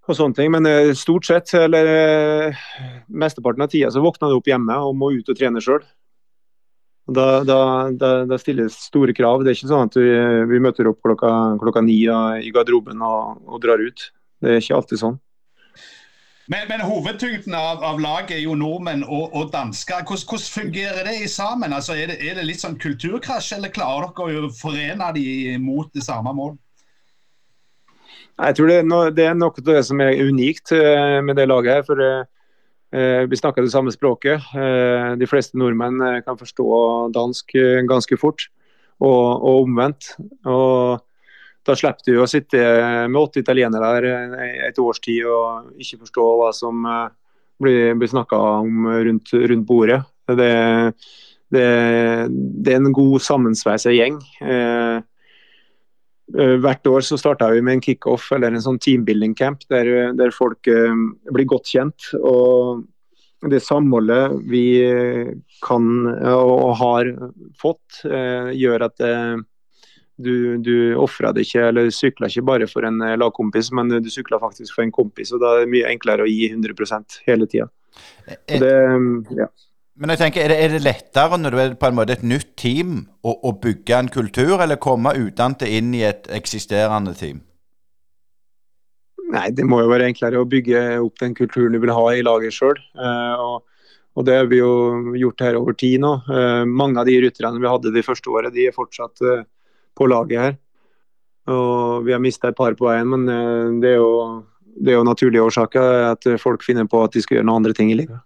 [0.09, 2.63] og sånne ting, Men eh, stort sett, eller eh,
[3.07, 5.85] mesteparten av tida så våkner du opp hjemme og må ut og trene sjøl.
[7.05, 7.59] Da, da,
[7.93, 9.43] da, da, stilles store krav.
[9.43, 10.09] Det er ikke sånn at vi,
[10.49, 11.29] vi møter opp klokka,
[11.61, 14.07] klokka ni i garderoben og, og, drar ut.
[14.41, 15.19] Det er ikke alltid sånn.
[16.49, 20.01] Men, men hovedtyngden av, av, laget er jo nordmenn og, og dansker.
[20.01, 21.73] Hvordan, hvordan, fungerer det i sammen?
[21.73, 25.25] Altså, er, det, er, det, litt sånn kulturkrasj, eller klarer dere å forene de
[25.61, 26.53] mot det samme mål?
[28.35, 31.37] Jeg tror det er, noe, det er noe av det som er unikt eh, med
[31.39, 31.77] det laget.
[31.77, 32.25] her, for eh,
[32.95, 34.43] Eh, vi snakker det samme språket.
[35.19, 36.67] De fleste nordmenn kan forstå
[37.15, 37.57] dansk
[37.89, 38.47] ganske fort,
[39.03, 40.13] og, og omvendt.
[40.47, 41.01] Og
[41.65, 42.61] da slipper du å sitte
[43.09, 46.85] med åtte italienere der et års tid og ikke forstå hva som
[47.59, 49.99] blir, blir snakka om rundt, rundt bordet.
[50.29, 50.53] Det,
[51.53, 51.67] det,
[52.29, 54.21] det, er en god sammensveisa gjeng.
[54.45, 55.01] Eh,
[56.33, 60.33] hvert år så starta vi med en kickoff eller en sånn teambuilding camp der, der
[60.33, 60.93] folk eh,
[61.31, 62.11] blir godt kjent.
[62.21, 62.85] og
[63.45, 64.81] det samholdet vi
[65.61, 67.11] kan og har
[67.61, 69.35] fått, eh, gjør at eh,
[70.17, 74.41] du, du ofra det ikke, eller sykler ikke bare for en lagkompis, men du sykler
[74.41, 75.33] faktisk for en kompis.
[75.35, 77.67] og Da er det mye enklere å gi 100 hele tida.
[79.35, 79.51] Ja.
[79.95, 82.23] Men jeg tenker, er det, er det, lettere når du er på en måte et
[82.27, 87.39] nytt team, å, å bygge en kultur, eller komme utdannet inn i et eksisterende team?
[89.31, 92.25] Nei, Det må jo være enklere å bygge opp den kulturen du vil ha i
[92.25, 92.75] laget sjøl.
[92.99, 93.63] Uh,
[94.15, 96.11] og, det har vi jo gjort her over tid nå.
[96.27, 99.47] Uh, mange av de rytterne vi hadde de første året, de er fortsatt uh,
[99.95, 100.61] på laget her.
[101.55, 104.45] Og Vi har mista et par på veien, men det er, jo,
[104.81, 106.07] det er jo naturlige årsaker.
[106.15, 108.17] At folk finner på at de skal gjøre noen andre ting i livet.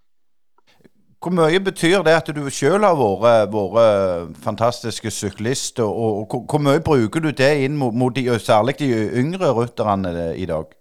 [1.20, 6.62] Hvor mye betyr det at du selv har vært, vært fantastiske syklist, og, og, hvor
[6.64, 8.88] mye bruker du det inn mot, mot de, særlig de
[9.20, 10.72] yngre rytterne i dag?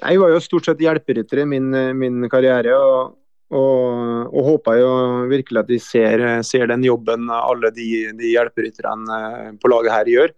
[0.00, 1.68] Jeg var jo stort sett hjelperytter i min,
[2.00, 2.76] min karriere.
[2.76, 3.16] og
[3.50, 4.90] og, og håper jo
[5.30, 10.34] virkelig at de ser, ser den jobben alle de, de hjelperytterne på laget her gjør.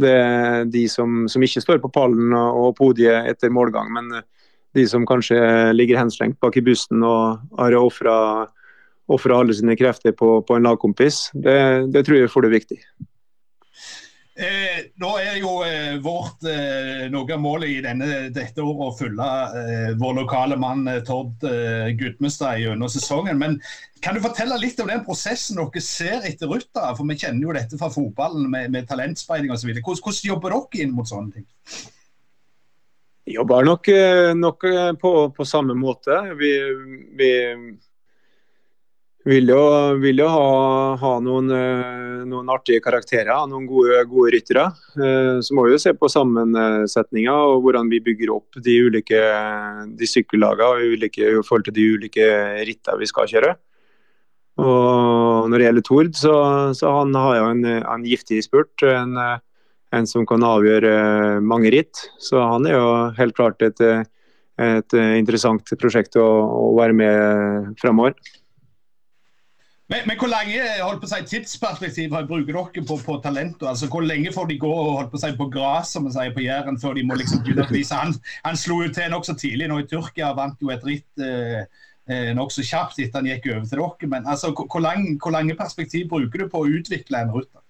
[0.00, 4.12] Det er de som, som, ikke står på pallen og podiet etter målgang, men
[4.76, 5.38] de som kanskje
[5.74, 11.28] ligger henslengt bak i bussen og har ofra alle sine krefter på, på en lagkompis.
[11.34, 12.80] Det, det, tror jeg får det viktig.
[14.40, 18.94] Eh, nå er jo eh, vårt eh, noe av målet i denne, dette året å
[18.96, 19.26] følge
[19.58, 23.36] eh, vår lokale mann eh, Tord eh, Gudmestad gjennom sesongen.
[23.42, 23.58] Men
[24.00, 26.86] kan du fortelle litt om den prosessen dere ser etter Ruta?
[26.94, 29.74] For vi kjenner jo dette fra fotballen med, med talentspeiding osv.
[29.74, 31.48] Hvordan, hvordan jobber dere inn mot sånne ting?
[33.30, 36.16] Vi jobber nok, eh, nok eh, på, på, samme måte.
[36.34, 36.48] Vi,
[37.14, 37.28] vi
[39.30, 39.60] vil jo,
[40.02, 40.48] vil jo ha,
[40.98, 44.64] ha noen, eh, noen, artige karakterer, noen gode, gode ryttere.
[45.46, 49.22] Så må vi jo se på sammensetninga og hvordan vi bygger opp de ulike
[49.94, 52.26] de sykkellagene i forhold til de ulike
[52.66, 53.54] rittene vi skal kjøre.
[54.58, 56.34] Og Når det gjelder Tord, så,
[56.74, 58.74] så han har jo en, en giftig spurt.
[58.82, 59.14] En,
[59.96, 62.04] en som kan avgjøre eh, mange ritt.
[62.22, 64.04] Så han er jo helt klart et, eh,
[64.60, 68.14] et interessant prosjekt å, å være med fremover.
[69.90, 73.64] Men, men, hvor lenge holdt på å si, tidsperspektiv bruker dere på, på talentet?
[73.66, 76.30] Altså, hvor lenge får de gå holdt på å si, på gras som man sier
[76.36, 77.98] på Jæren, før de må liksom begynne å vise?
[77.98, 81.64] Han, han slo jo til nokså tidlig nå i Tyrkia, vant jo et ritt eh,
[82.10, 84.12] eh nokså kjapt etter han gikk over til dere.
[84.14, 87.66] Men altså, hvor, lang, hvor lange perspektiv bruker du på å utvikle en rutter?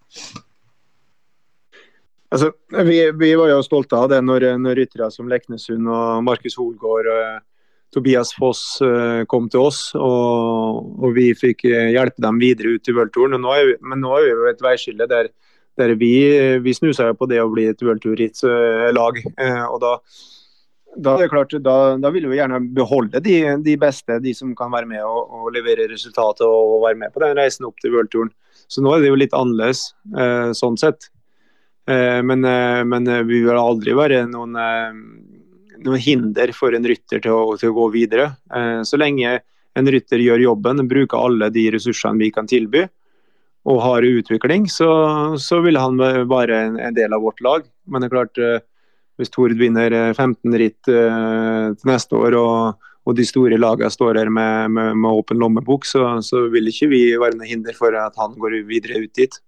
[2.30, 2.52] Altså,
[2.86, 7.08] vi, vi, var jo stolte av det når, når ryttere som Leknesund og Markus Holgaard
[7.10, 7.40] og
[7.90, 12.90] Tobias Foss eh, kom til oss, og, og, vi fikk eh, hjelpe dem videre ut
[12.90, 13.34] i worldtouren.
[13.34, 15.30] Men nå er vi ved et veiskille der,
[15.80, 16.12] der vi,
[16.62, 19.22] vi snusa på det å bli et worldtour-lag.
[19.26, 19.96] Eh, og da,
[20.94, 24.70] da, er klart, da, da vil vi gjerne beholde de, de, beste, de som kan
[24.74, 28.30] være med og, og levere resultatet og være med på den reisen opp til worldtouren.
[28.70, 29.88] Så nå er det jo litt annerledes
[30.54, 31.10] sånn sett.
[31.90, 32.44] Men,
[32.86, 34.54] men, vi vil aldri være noen
[35.84, 38.30] noen hinder for en rytter til å, til å gå videre.
[38.54, 39.38] Eh, så lenge
[39.78, 42.86] en rytter gjør jobben, bruker alle de ressursene vi kan tilby
[43.68, 44.88] og har utvikling, så,
[45.36, 47.66] så vil han være en, en, del av vårt lag.
[47.84, 48.62] Men det er klart, eh,
[49.20, 54.16] hvis Tord vinner 15 eh, ritt til neste år og, og de store lagene står
[54.22, 57.96] her med, med, med åpen lommebok, så, så, vil ikke vi være noe hinder for
[58.00, 59.40] at han går videre ut dit.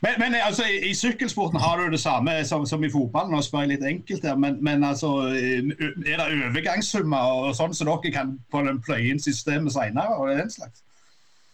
[0.00, 3.32] Men, men altså, i, sykkelsporten har du det samme som, som i fotballen.
[3.34, 5.64] Nå spør jeg litt enkelt her, men, men altså, er
[6.06, 10.14] det overgangssummer og sånn så dere kan få den pløye inn systemet senere?
[10.14, 10.84] og den slags?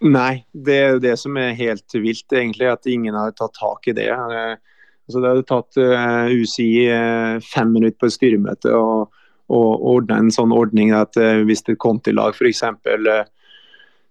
[0.05, 2.69] Nei, det er det som er helt vilt, egentlig.
[2.69, 4.11] At ingen har tatt tak i det.
[4.13, 9.15] Altså, det hadde tatt uh, UCI uh, fem minutter på et styremøte og
[9.55, 12.63] ordne en sånn ordning at uh, hvis et kontilag f.eks.
[12.85, 13.25] Uh,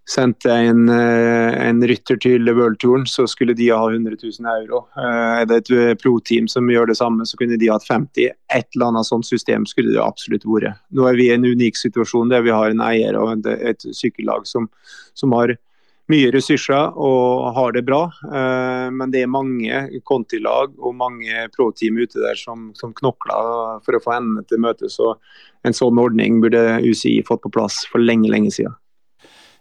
[0.09, 4.85] sendte en, eh, en rytter til worldtouren, så skulle de ha 100 000 euro.
[4.97, 8.31] Eh, er det et eh, pro-team som gjør det samme, så kunne de hatt 50
[8.53, 10.81] Et eller annet sånt system skulle det absolutt vært.
[10.91, 14.45] Nå er vi i en unik situasjon der vi har en eier og et sykkellag
[14.45, 14.67] som,
[15.15, 15.55] som har
[16.11, 18.11] mye ressurser og har det bra.
[18.91, 24.03] Men det er mange kontilag og mange pro-team ute der som, som, knokler for å
[24.03, 24.91] få endene til møte.
[24.91, 25.15] Så
[25.63, 28.75] en sånn ordning burde UCI fått på plass for lenge, lenge siden.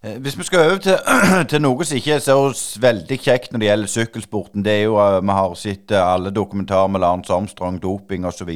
[0.04, 0.96] Eh, hvis vi skal over til,
[1.50, 2.34] til, noe som ikke er så
[2.82, 6.32] veldig kjekt når det gjelder sykkelsporten, det er jo at Vi har sett uh, alle
[6.34, 8.50] dokumentarer med Lance Armstrong, doping osv.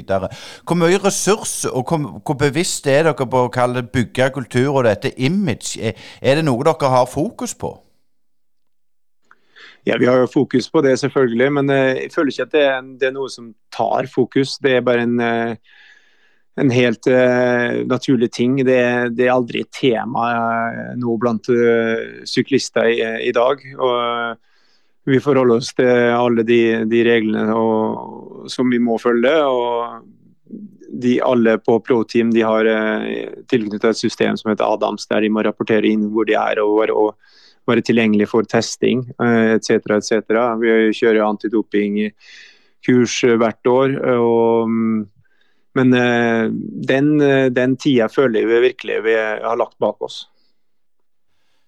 [0.67, 5.15] Hvor mye ressurs og hvor, hvor, bevisst er dere på å bygge kultur og dette
[5.21, 5.79] image?
[5.79, 7.77] Er, er, det noe dere har fokus på?
[9.87, 11.53] Ja, Vi har jo fokus på det, selvfølgelig.
[11.53, 14.59] Men uh, jeg føler ikke at det er, det er, noe som tar fokus.
[14.59, 15.21] Det er bare en
[16.61, 18.57] en helt uh, naturlig ting.
[18.65, 23.61] Det, det, er aldri et tema uh, nå blant uh, syklister i, i, dag.
[23.77, 24.37] og
[25.07, 29.37] Vi forholder oss til alle de, de reglene og, som vi må følge.
[29.45, 30.01] og
[30.97, 32.65] de Alle på pro-team de har
[33.51, 36.89] tilknyttet et system som heter Adams, der de må rapportere inn hvor de er og,
[36.89, 37.15] og
[37.69, 39.71] være tilgjengelig for testing etc.
[39.99, 40.13] etc.
[40.63, 43.89] Vi kjører antidopingkurs hvert år.
[44.15, 45.05] og um,
[45.77, 46.47] men eh,
[46.89, 50.25] den, eh, den tida føler vi virkelig vi har lagt bak oss.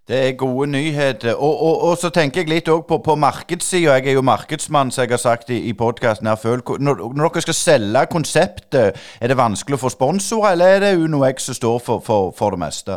[0.09, 1.35] Det er gode nyheter.
[1.35, 3.99] Og, og, og så tenker jeg litt på, på markedssida.
[3.99, 6.31] Jeg er jo markedsmann, som jeg har sagt i, i podkasten.
[6.31, 10.94] Når, når, dere skal selge konseptet, er det vanskelig å få sponsorer, eller er det
[11.03, 12.97] UnoX som står for, for, for det meste?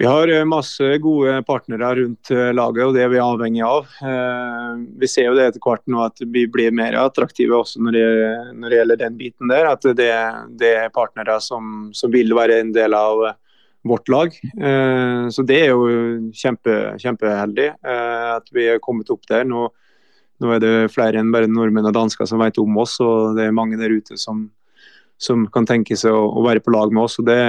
[0.00, 3.90] Vi har eh, masse gode partnere rundt eh, laget, og det er vi avhengig av.
[4.00, 7.98] Eh, vi ser jo det etter hvert nå at vi blir mer attraktive også når
[7.98, 8.06] det,
[8.62, 9.68] når det gjelder den biten der.
[9.68, 10.08] At det,
[10.62, 13.26] det er partnere som, som, vil være en del av
[13.92, 14.40] vårt lag.
[15.36, 15.84] Så det er jo
[16.36, 19.44] kjempe, kjempeheldig at vi er kommet opp der.
[19.48, 19.68] Nå,
[20.40, 23.48] nå er det flere enn bare nordmenn og dansker som vet om oss, og det
[23.48, 24.46] er mange der ute som,
[25.20, 27.20] som kan tenke seg å, å, være på lag med oss.
[27.20, 27.40] Og det,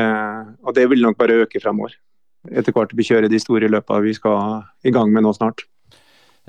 [0.64, 2.00] og det vil nok bare øke fremover
[2.50, 5.66] etter hvert vi kjører de store løpene vi skal i gang med nå snart.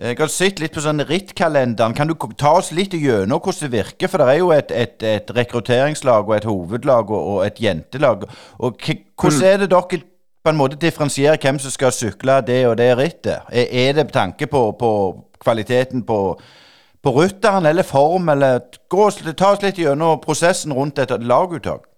[0.01, 1.93] Jeg har sett litt på sånn rittkalenderen.
[1.95, 4.09] Kan du ta oss litt gjennom hvordan det virker?
[4.09, 8.25] For det er jo et, et, et rekrutteringslag og et hovedlag og, og et jentelag.
[8.59, 9.51] Og Hvordan mm.
[9.51, 10.01] er det dere
[10.43, 13.45] på en måte differensierer hvem som skal sykle det og det rittet?
[13.53, 14.91] Er, er det tanke på, på
[15.45, 16.19] kvaliteten på,
[17.05, 21.92] på rytteren eller form, eller gå, ta oss litt gjennom prosessen rundt et laguttak?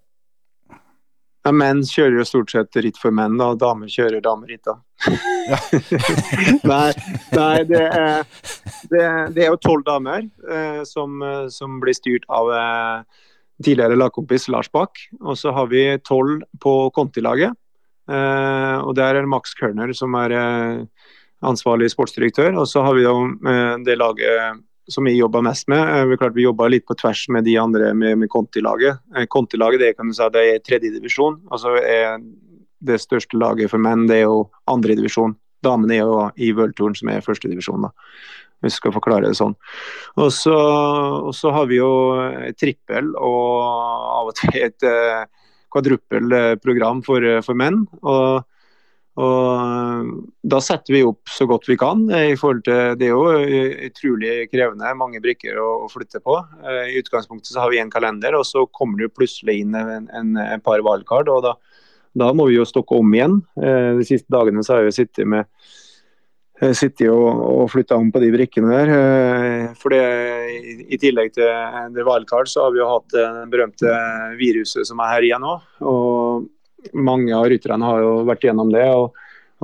[1.45, 4.71] Ja, menn kjører jo stort sett ritt for menn, og damer kjører dameritt.
[6.71, 6.93] nei,
[7.37, 8.23] nei det, er,
[8.89, 9.03] det,
[9.35, 11.21] det, er jo tolv damer eh, som,
[11.53, 13.27] som, blir styrt av eh,
[13.63, 15.05] tidligere lagkompis Lars Bach.
[15.21, 17.53] Og så har vi tolv på Conti-laget.
[18.11, 21.09] Eh, og der er Max Kørner som er eh,
[21.45, 22.55] ansvarlig sportsdirektør.
[22.61, 23.17] Og så har vi jo
[23.49, 25.83] eh, det laget som vi jobba mest med.
[25.99, 29.01] Eh, vi, klart, vi jobba litt på tvers med de andre med, med Conti-laget.
[29.17, 31.41] Eh, Conti-laget det kan du si, det er tredjedivisjon.
[31.51, 31.77] Altså
[32.85, 35.37] det største laget for menn det er jo andredivisjon.
[35.65, 37.87] Damene er jo i worldtouren, som er førstedivisjon.
[38.65, 39.55] Hvis vi skal forklare det sånn.
[40.21, 41.93] Og så, og så har vi jo
[42.61, 44.89] trippel og av og til et
[45.73, 47.87] kvadruppel program for, for menn.
[48.03, 48.45] og
[49.15, 50.09] og
[50.43, 52.03] Da setter vi opp så godt vi kan.
[52.11, 53.29] i forhold til, Det er jo
[53.87, 56.35] utrolig krevende, mange brikker å, flytte på.
[56.91, 60.37] I utgangspunktet så har vi en kalender, og så kommer det plutselig inn en, en,
[60.37, 61.29] en par valgkart.
[61.29, 61.55] og da,
[62.15, 63.41] da, må vi jo stokke om igjen.
[63.55, 65.47] De siste dagene så har vi sittet med
[66.73, 68.93] sittet og, og flytta om på de brikkene der.
[69.81, 70.03] For det,
[70.87, 71.51] I tillegg til
[71.95, 73.95] det wildcard, så har vi jo hatt det berømte
[74.39, 75.57] viruset som er her igjen nå.
[75.83, 76.04] Og
[76.93, 78.89] mange av rytterne har jo vært gjennom det.
[78.91, 79.15] og,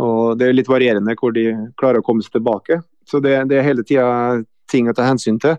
[0.01, 2.81] og Det er litt varierende hvor de klarer å komme seg tilbake.
[3.09, 5.59] Så det, det er hele tida ting å ta hensyn til.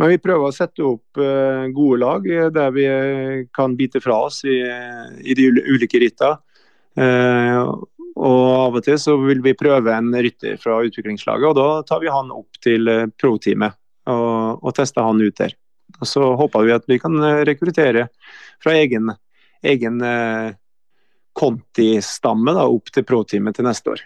[0.00, 4.02] Men vi prøver å sette opp uh, gode lag eh, der vi eh, kan bite
[4.02, 4.56] fra oss i,
[5.22, 6.40] i de ulike rittene.
[6.98, 7.70] Uh,
[8.14, 12.02] og av og til så vil vi prøve en rytter fra utviklingslaget, og da tar
[12.02, 12.86] vi han opp til
[13.18, 13.74] pro-teamet
[14.06, 15.56] og, og, tester han ut der.
[15.98, 17.18] Og Så håper vi at vi kan
[17.48, 18.06] rekruttere
[18.62, 19.10] fra egen,
[19.66, 19.98] egen
[21.34, 24.04] Conti-stamme opp til pro-teamet til neste år.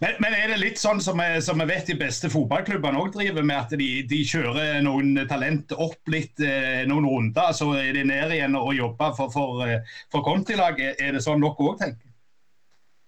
[0.00, 3.12] Men, men, er det litt sånn som jeg, som jeg vet de beste fotballklubbene òg
[3.14, 7.92] driver med, at de, de, kjører noen talent opp litt eh, noen runder, så er
[7.96, 11.00] de ned igjen og jobber for, for, eh, for Conti-laget?
[11.02, 12.08] Er det sånn dere òg tenker?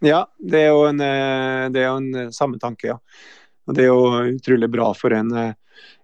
[0.05, 3.01] Ja, det er jo en, eh, det er jo en samme tanke, ja.
[3.65, 5.31] Og Det er jo utrolig bra for en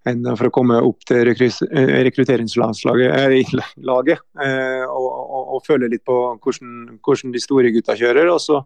[0.09, 6.99] enn for å komme opp til rekrutteringslaget eh, og, og, og, føle litt på hvordan,
[7.05, 8.31] hvordan, de store gutta kjører.
[8.33, 8.63] Og så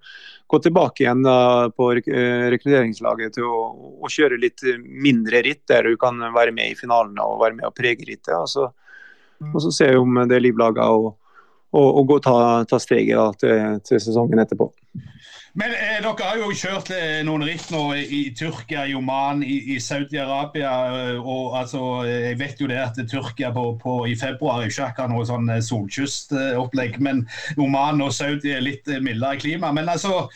[0.50, 1.36] gå tilbake igjen da,
[1.74, 3.58] på rekrutteringslaget til å,
[3.98, 7.66] å, kjøre litt mindre ritt, der du kan være med i finalene og være med
[7.70, 8.34] og prege rittet.
[8.38, 8.72] Og
[9.52, 11.14] og så se om det livlaga og,
[11.74, 12.38] og, og gå ta,
[12.70, 14.70] ta steget da, til, til sesongen etterpå.
[15.54, 19.60] Men eh, dere har jo kjørt eh, noen ritt nå i, Tyrkia, i Oman, i,
[19.70, 20.72] i Saudi-Arabia.
[20.98, 24.88] Eh, og altså, eh, Jeg vet jo det at Tyrkia på, på, i februar ikke
[24.88, 26.98] akkurat noe sånn solkystopplegg.
[27.06, 27.22] Men
[27.54, 29.70] Oman og Saudi er litt mildere klima.
[29.76, 30.26] Men altså,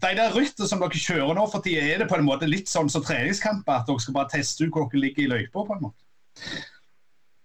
[0.00, 2.72] de der ryttene som dere kjører nå for tida, er det på en måte litt
[2.72, 3.82] sånn som treningskamper?
[3.82, 5.68] At dere skal bare teste ut hvor dere ligger i løypa?
[5.68, 6.00] på en måte?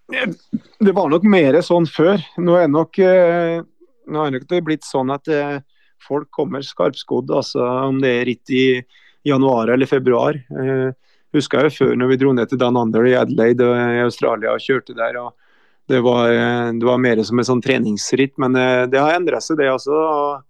[0.07, 2.21] Det var nok mer sånn før.
[2.39, 5.27] Nå er nok, nå er nok det blitt sånn at
[6.07, 8.65] folk kommer skarpskodd, altså om det er ritt i
[9.27, 10.37] januar eller februar.
[10.37, 10.89] Eh,
[11.35, 14.63] husker jeg før når vi dro ned til Dan Under i Adelaide i Australia og
[14.63, 15.17] kjørte der.
[15.19, 15.33] og
[15.87, 19.43] Det var, eh, det var mer som en sånn treningsritt, men eh, det har endret
[19.43, 20.43] seg, det altså.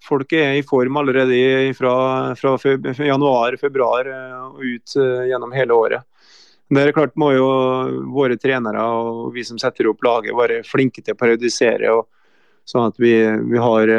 [0.00, 2.56] Folk er i form allerede fra, fra
[3.04, 4.96] januar-februar eh, og ut
[5.28, 6.06] gjennom hele året.
[6.70, 7.50] Det er klart må jo
[8.14, 11.92] våre trenere og vi som setter opp laget være flinke til å periodisere.
[11.98, 12.06] Og,
[12.68, 13.14] sånn at vi,
[13.50, 13.90] vi har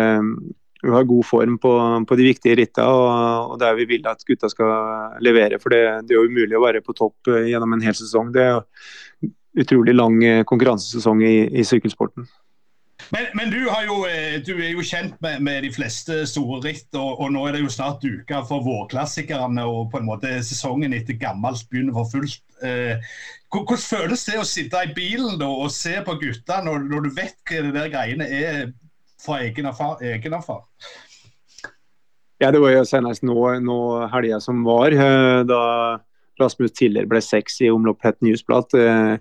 [0.82, 4.24] vi har god form på, på de viktige rittene og, og, der vi vil at
[4.26, 5.60] gutta skal levere.
[5.62, 8.32] For det, det, er jo umulig å være på topp eh, gjennom en hel sesong.
[8.34, 12.26] Det er jo utrolig lang eh, konkurransesesong i, i sykkelsporten.
[13.12, 16.88] Men, men du, jo, eh, du, er jo kjent med, med de fleste store ritt,
[16.96, 19.66] og, og, nå er det jo snart duka for vårklassikerne.
[19.68, 22.42] Og på en måte sesongen etter gammelt begynner for fullt.
[22.62, 23.14] Eh,
[23.52, 27.16] hvordan føles det å sitte i bilen da, og se på gutta når, når du
[27.18, 28.62] vet hva det der greiene er
[29.22, 30.62] fra egen, erfar?
[32.42, 33.80] Ja, det var jo senest nå, nå
[34.14, 35.64] helga som var, eh, da
[36.42, 38.74] Rasmus Tiller ble seks i omlopp Het Newsblad.
[38.78, 39.18] Eh,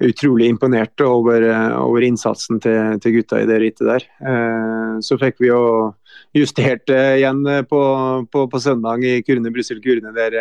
[0.00, 1.44] utrolig imponert over,
[1.76, 4.06] over innsatsen til, til, gutta i det rittet der.
[5.04, 5.58] Så fikk vi jo
[6.32, 7.80] justert det igjen på,
[8.32, 10.38] på, på søndag i Kurne Brussel Kurne, der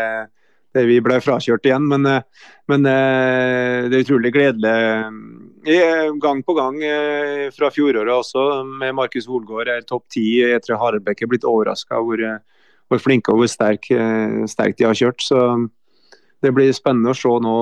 [0.76, 1.88] der vi ble frakjørt igjen.
[1.90, 2.22] Men, eh,
[2.70, 4.76] men, eh, det er utrolig gledelig.
[5.66, 6.78] Eh, gang på gang
[7.54, 12.22] fra fjoråret også, med Markus Holgaard er topp ti tror Haraldbekk, er blitt overraska hvor,
[12.88, 13.90] hvor flinke og hvor sterk,
[14.48, 15.22] sterk, de har kjørt.
[15.22, 15.70] Så
[16.42, 17.58] det blir spennende å se nå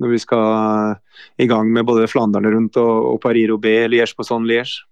[0.00, 0.96] når vi skal
[1.38, 4.86] i gang med både Flandern rundt og, og Paris-Roubais, Liège-Bastogne-Liège.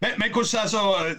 [0.00, 1.14] Men, men hvordan, altså,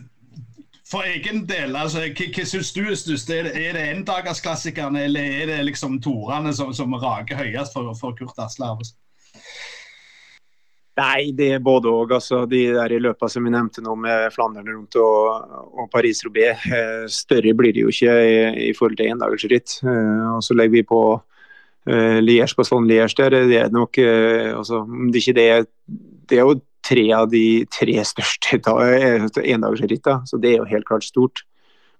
[0.91, 3.29] for egen del, altså, hva, hva syns du er størst?
[3.31, 7.93] Er det, er det endagersklassikerne, eller er det liksom torene som, som rager høyest for,
[7.99, 8.97] for Kurt Asle Arvesen?
[10.99, 12.11] Nei, det er både òg.
[12.17, 16.65] Altså, de der i løpet som vi nevnte nå med Flandern rundt og, og Paris-Roubais,
[16.67, 18.33] eh, større blir det jo ikke i,
[18.67, 19.77] i forhold til endagersritt.
[19.87, 23.37] Eh, og så legger vi på uh, Liège på sånn Liège der.
[23.47, 25.47] Det er nok uh, altså, det, ikke det,
[26.27, 31.05] det er jo tre av de tre største endagsrittene, Så det er jo helt klart
[31.05, 31.43] stort.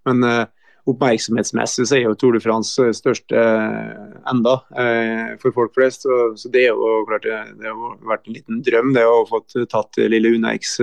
[0.05, 0.45] Men uh,
[0.89, 6.07] oppmerksomhetsmessig så er jo Tour de France største uh, enda uh, for folk flest.
[6.07, 9.25] Så, så, det er jo klart det, det har vært en liten drøm det å
[9.29, 10.79] få tatt lille Unex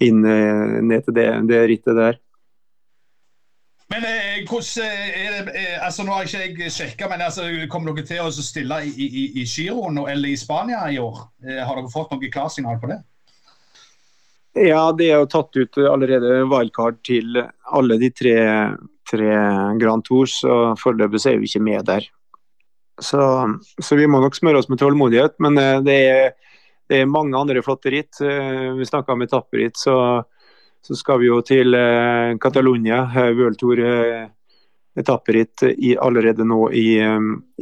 [0.00, 2.18] inn eh, ned til det, det rittet der.
[3.90, 7.48] Men eh, hvordan eh, er det eh, altså Nå har ikke jeg sjekka, men altså,
[7.72, 9.08] kommer dere til å stille i,
[9.40, 11.24] i, Giroen eller i Spania i år?
[11.42, 13.00] Eh, har dere fått noe klarsignal på det?
[14.58, 17.38] Ja, det er jo tatt ut allerede wildcard til
[17.70, 18.38] alle de tre,
[19.06, 19.28] tre
[19.78, 22.08] Grand Tours, og foreløpig er vi ikke med der.
[23.00, 23.20] Så,
[23.82, 26.58] så, vi må nok smøre oss med tålmodighet, men eh, det er,
[26.90, 28.20] det er mange andre flotte ritt.
[28.22, 29.96] Eh, vi snakka om etapperitt, så
[30.86, 34.28] så skal vi jo til eh, Catalonia, eh, World Tour eh,
[34.98, 35.62] etapperitt
[36.02, 36.98] allerede nå i,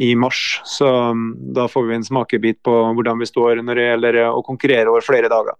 [0.00, 0.60] i, mars.
[0.64, 4.40] Så mm, da får vi en smakebit på hvordan vi står når det gjelder å
[4.46, 5.58] konkurrere over flere dager.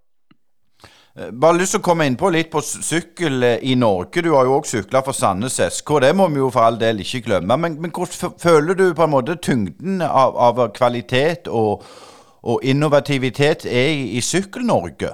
[1.19, 4.23] Bare lyst til å komme inn på litt på sykkel i Norge.
[4.25, 7.05] Du har jo òg sykla for Sandnes SK, det må vi jo for all del
[7.05, 7.61] ikke glemme.
[7.61, 11.85] Men, men hvordan føler du på en måte tyngden av, av kvalitet og,
[12.41, 15.13] og, innovativitet er i, i Sykkel-Norge?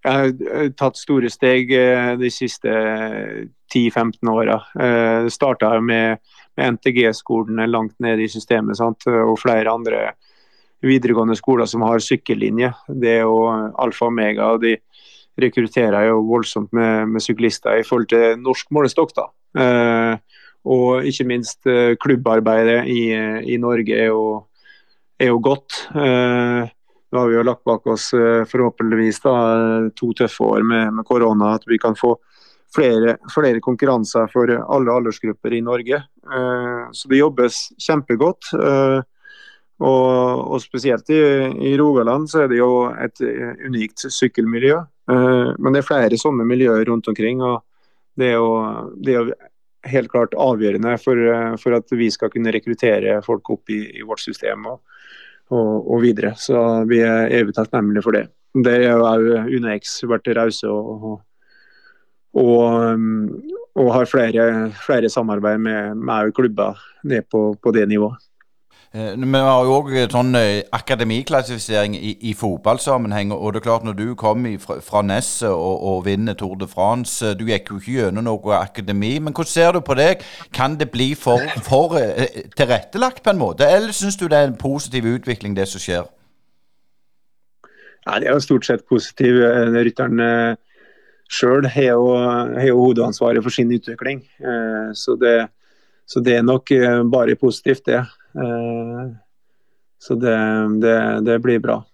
[0.00, 2.70] Jeg har tatt store steg eh, de siste
[3.74, 4.56] 10-15 åra.
[4.72, 6.22] Eh, det starta med,
[6.56, 9.04] med NTG-skolene langt ned i systemet sant?
[9.04, 10.14] og flere andre
[10.80, 12.72] videregående skoler som har sykkellinje.
[12.88, 14.54] Det er jo alfa og omega.
[14.54, 14.78] og De
[15.40, 19.12] rekrutterer jo voldsomt med, med syklister i forhold til norsk målestokk.
[19.20, 19.28] da.
[19.60, 20.40] Eh,
[20.70, 21.64] og ikke minst
[22.00, 23.04] klubbarbeidet i,
[23.48, 24.24] i Norge er jo,
[25.20, 25.84] er jo godt.
[27.10, 29.36] Nå har vi jo lagt bak oss eh, forhåpentligvis da,
[29.98, 31.56] to tøffe år med, med korona.
[31.58, 32.14] At vi kan få
[32.74, 35.98] flere, flere, konkurranser for alle aldersgrupper i Norge.
[36.06, 38.52] Eh, så det jobbes kjempegodt.
[38.54, 39.00] Eh,
[39.80, 40.06] og,
[40.54, 41.18] og spesielt i,
[41.72, 43.22] i, Rogaland så er det jo et
[43.64, 44.76] unikt sykkelmiljø.
[45.08, 47.40] Men det er flere sånne miljøer rundt omkring.
[47.40, 47.62] og
[48.12, 48.50] Det er jo,
[49.00, 49.38] det er jo
[49.88, 51.22] helt klart avgjørende for,
[51.64, 54.68] for, at vi skal kunne rekruttere folk opp i, i vårt system.
[54.68, 54.84] og
[55.50, 56.34] og, og, videre.
[56.38, 58.26] Så vi er evig takknemlige for det.
[58.54, 61.20] Det er jo òg UNEX vært rause og,
[62.34, 62.48] og,
[63.74, 64.46] og, har flere,
[64.86, 68.29] flere samarbeid med, med klubber ned på, på det nivået.
[68.92, 73.30] Eh, vi har jo òg sånn eh, akademiklassifisering i, i, fotballsammenheng.
[73.30, 76.66] og det er klart Når du kom fra, fra Nesset og, og, vinner Tour de
[76.66, 79.12] France eh, Du gikk jo ikke gjennom noe akademi.
[79.22, 80.24] Men hvordan ser du på det?
[80.52, 81.94] Kan det bli for, for
[82.58, 83.70] tilrettelagt på en måte?
[83.70, 86.10] Eller syns du det er en positiv utvikling, det som skjer?
[88.08, 89.38] Ja, Det er jo stort sett positiv.
[89.70, 90.56] Rytteren
[91.30, 94.24] sjøl har jo hovedansvaret for sin utvikling.
[94.98, 95.44] Så det,
[96.10, 96.72] så det er nok
[97.12, 98.02] bare positivt, det.
[98.34, 99.14] Eh,
[100.00, 100.36] så det,
[100.80, 101.84] det, det blir bra.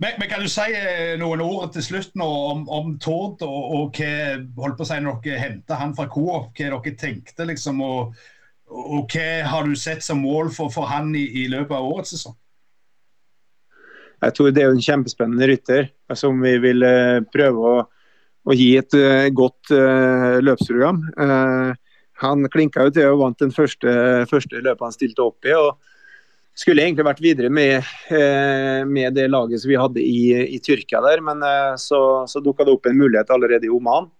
[0.00, 3.98] Men, men, Kan du si eh, noen ord til slutt om, om Tord og, og
[3.98, 6.54] hva holdt på å si, når dere henta han fra Coop?
[6.56, 8.14] Hva dere tenkte liksom, og,
[8.70, 12.14] og, hva har du sett som mål for, for han i, i, løpet av årets
[12.16, 12.38] sesong?
[14.20, 17.76] Jeg tror det er en kjempespennende rytter som vi vil uh, prøve å,
[18.44, 18.96] å, gi et
[19.32, 20.98] godt uh, løpsprogram.
[21.16, 21.72] Uh,
[22.20, 23.92] han klinka jo til og vant den første,
[24.30, 25.54] første løpet han stilte opp i.
[25.56, 25.78] og
[26.58, 30.22] Skulle egentlig vært videre med, eh, med det laget som vi hadde i,
[30.56, 34.10] i Tyrkia der, men eh, så, så dukka det opp en mulighet allerede i Oman.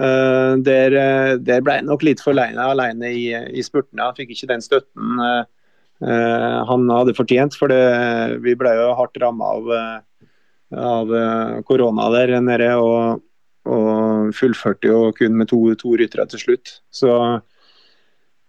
[0.00, 0.94] Uh, der,
[1.42, 4.06] der, ble jeg nok litt for alene, alene i, i spurtene.
[4.06, 5.18] Han fikk ikke den støtten
[6.00, 7.58] han hadde fortjent.
[7.58, 9.66] For det, vi ble jo hardt ramma av,
[10.72, 11.10] av
[11.68, 12.70] korona der nede.
[12.80, 13.20] Og,
[13.68, 16.74] og fullførte jo kun med to, to ryttere til slutt.
[16.94, 17.12] Så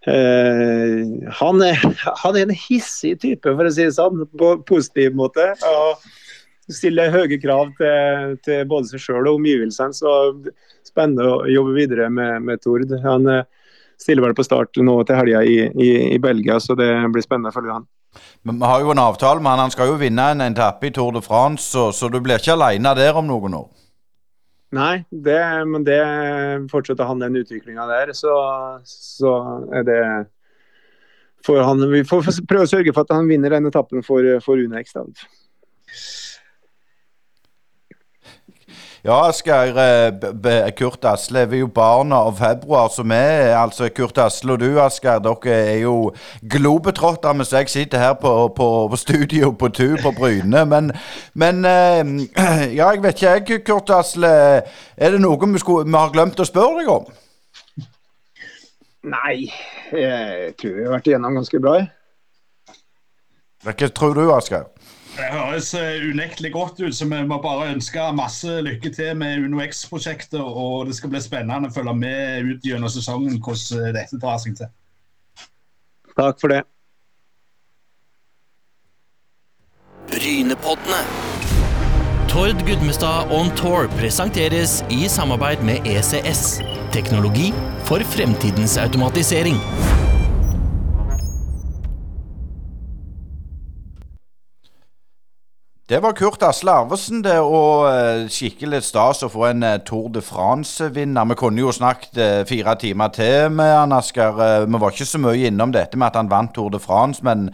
[0.08, 1.04] eh,
[1.42, 1.84] han, er,
[2.24, 5.52] han, er, en hissig type, for å si det sånn, på positiv måte.
[5.68, 9.98] Og stiller høye krav til, til både seg sjøl og omgivelsene.
[9.98, 10.14] Så
[10.88, 12.88] spennende å jobbe videre med, med Tord.
[13.04, 13.44] Han eh,
[14.02, 17.52] stiller vel på start nå til helga i, i, i, Belgia, så det blir spennende
[17.52, 17.90] å følge han.
[18.48, 20.96] Men Vi har jo en avtale med han, han skal jo vinne en etappe i
[20.96, 23.70] Tour de France, så, så du blir ikke alene der om noen år?
[24.72, 26.00] Nei, det, men det
[26.72, 28.36] fortsetter han den utviklinga der, så,
[28.88, 29.34] så,
[29.76, 30.04] er det
[31.44, 34.62] for han, Vi får prøve å sørge for at han vinner den etappen for, for
[34.62, 34.94] Unex.
[39.04, 39.74] Ja, Asgeir.
[40.78, 45.18] Kurt Asle er jo barna av februar, som er altså Kurt Asle og du, Asgeir.
[45.26, 46.12] Dere er jo
[46.46, 50.66] globetrottere, mens jeg sitter her på, på, på studio på tur på Bryne.
[50.70, 50.92] Men,
[51.34, 52.04] men, eh,
[52.78, 54.30] Ja, jeg vet ikke jeg, Kurt Asle.
[54.98, 57.10] Er det noe vi, skulle, vi har glemt å spørre deg om?
[59.10, 59.50] Nei,
[59.98, 61.80] jeg tror vi har vært igjennom ganske bra.
[63.66, 64.70] Hva tror du, Asgeir?
[65.22, 69.44] Det høres eh, unektelig godt ut, så vi må bare ønske masse lykke til med
[69.46, 70.42] UnoX-prosjektet.
[70.42, 74.42] Og det skal bli spennende å følge med ut gjennom sesongen hvordan eh, dette drar
[74.42, 74.72] seg til.
[76.18, 76.64] Takk for det.
[80.10, 81.04] Brynepoddene.
[82.32, 86.64] Tord Gudmestad On Tour presenteres i samarbeid med ECS.
[86.96, 87.52] Teknologi
[87.86, 89.62] for fremtidens automatisering.
[95.92, 100.06] Det var Kurt Asle Arvesen, det, og eh, skikkelig stas å få en eh, Tour
[100.16, 101.28] de France-vinner.
[101.28, 104.40] Vi kunne jo snakket eh, fire timer til med han, Asker.
[104.72, 107.50] Vi var ikke så mye innom dette med at han vant Tour de France, men,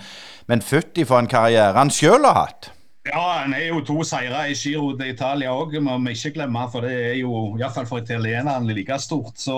[0.46, 2.70] men fytti for en karriere han sjøl har hatt.
[3.10, 6.70] Ja, han er jo to seire i Giro d'Italia òg, må vi ikke glemme.
[6.70, 9.34] For det er jo, iallfall for italienerne, like stort.
[9.42, 9.58] Så,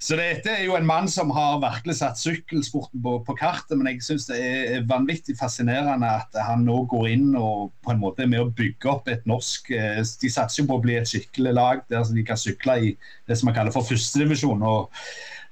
[0.00, 3.74] så dette er jo en mann som har virkelig satt sykkelsporten på, på kartet.
[3.76, 8.00] Men jeg syns det er vanvittig fascinerende at han nå går inn og på en
[8.00, 10.96] måte er med å bygge opp et norsk eh, De satser jo på å bli
[10.96, 12.94] et skikkelig lag der de kan sykle i
[13.28, 14.64] det som man kaller for førstedivisjon.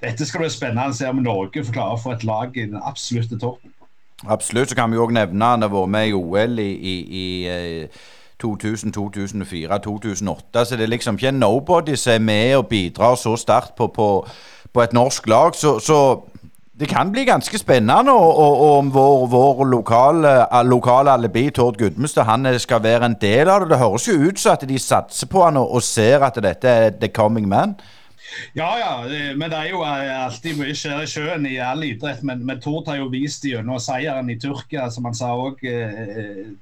[0.01, 2.71] Dette skal bli spennende å se om Norge får klare å få et lag i
[2.71, 3.75] den absolutte toppen.
[4.25, 4.73] Absolutt.
[4.73, 8.07] Så kan vi òg nevne han har vært med i OL i, i, i eh,
[8.41, 10.65] 2000, 2004, 2008.
[10.65, 14.27] Så det er liksom ikke nobody som er med og bidrar så sterkt på, på,
[14.73, 15.55] på et norsk lag.
[15.55, 16.21] Så, så
[16.81, 22.59] det kan bli ganske spennende om vår, vår lokale, lokale alibi Tord Gudmestad han eh,
[22.59, 23.73] skal være en del av det.
[23.73, 26.69] Det høres jo ut som at de satser på han og, og ser at dette
[26.69, 27.75] er the coming man.
[28.57, 31.85] Ja, ja, eh, men det er jo eh, alltid mye skjer i sjøen i all
[31.87, 32.23] idrett.
[32.27, 35.63] Men, men Tord har jo vist gjennom seieren i Tyrkia, som han sa òg,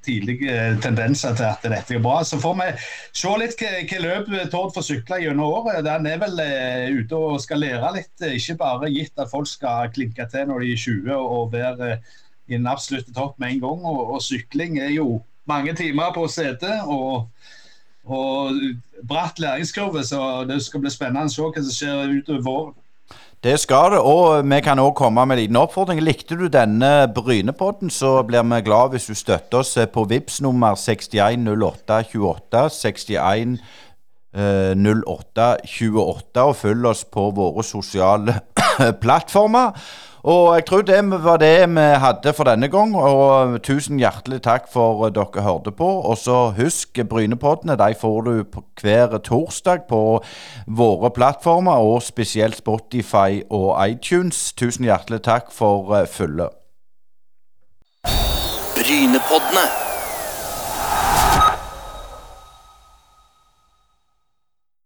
[0.07, 2.21] tidlige tendenser til at dette er bra.
[2.27, 2.69] Så får vi
[3.17, 5.87] se litt hva, løp Tord får sykle gjennom året.
[5.89, 9.49] Han er vel eh, ute og skal lære litt, eh, ikke bare gitt at folk
[9.51, 12.15] skal klinke til når de er 20 og være eh,
[12.47, 13.87] i den absolutte topp med en gang.
[13.91, 16.85] Og, og sykling er jo mange timer på setet.
[16.85, 17.29] og
[18.07, 18.59] og
[19.09, 22.75] bratt læringskurve, så det skal bli spennende å se hva som skjer utover våren.
[23.45, 26.01] Det skal det, og vi kan òg komme med en liten oppfordring.
[26.03, 30.75] Likte du denne Brynepodden, så blir vi glad hvis du støtter oss på VIPS nummer
[30.75, 32.69] 610828.
[32.81, 33.59] 61
[34.35, 38.41] eh, 0828, og følg oss på våre sosiale
[39.05, 39.71] plattformer.
[40.27, 42.97] Og jeg tror det var det vi hadde for denne gang.
[42.99, 45.87] Og tusen hjertelig takk for dere hørte på.
[46.03, 47.79] Og så husk Brynepoddene.
[47.79, 50.03] De får du hver torsdag på
[50.67, 54.53] våre plattformer, og spesielt Spotify og iTunes.
[54.53, 56.07] Tusen hjertelig takk for fulle.
[56.07, 56.51] følget.
[58.75, 59.86] Brynepoddene.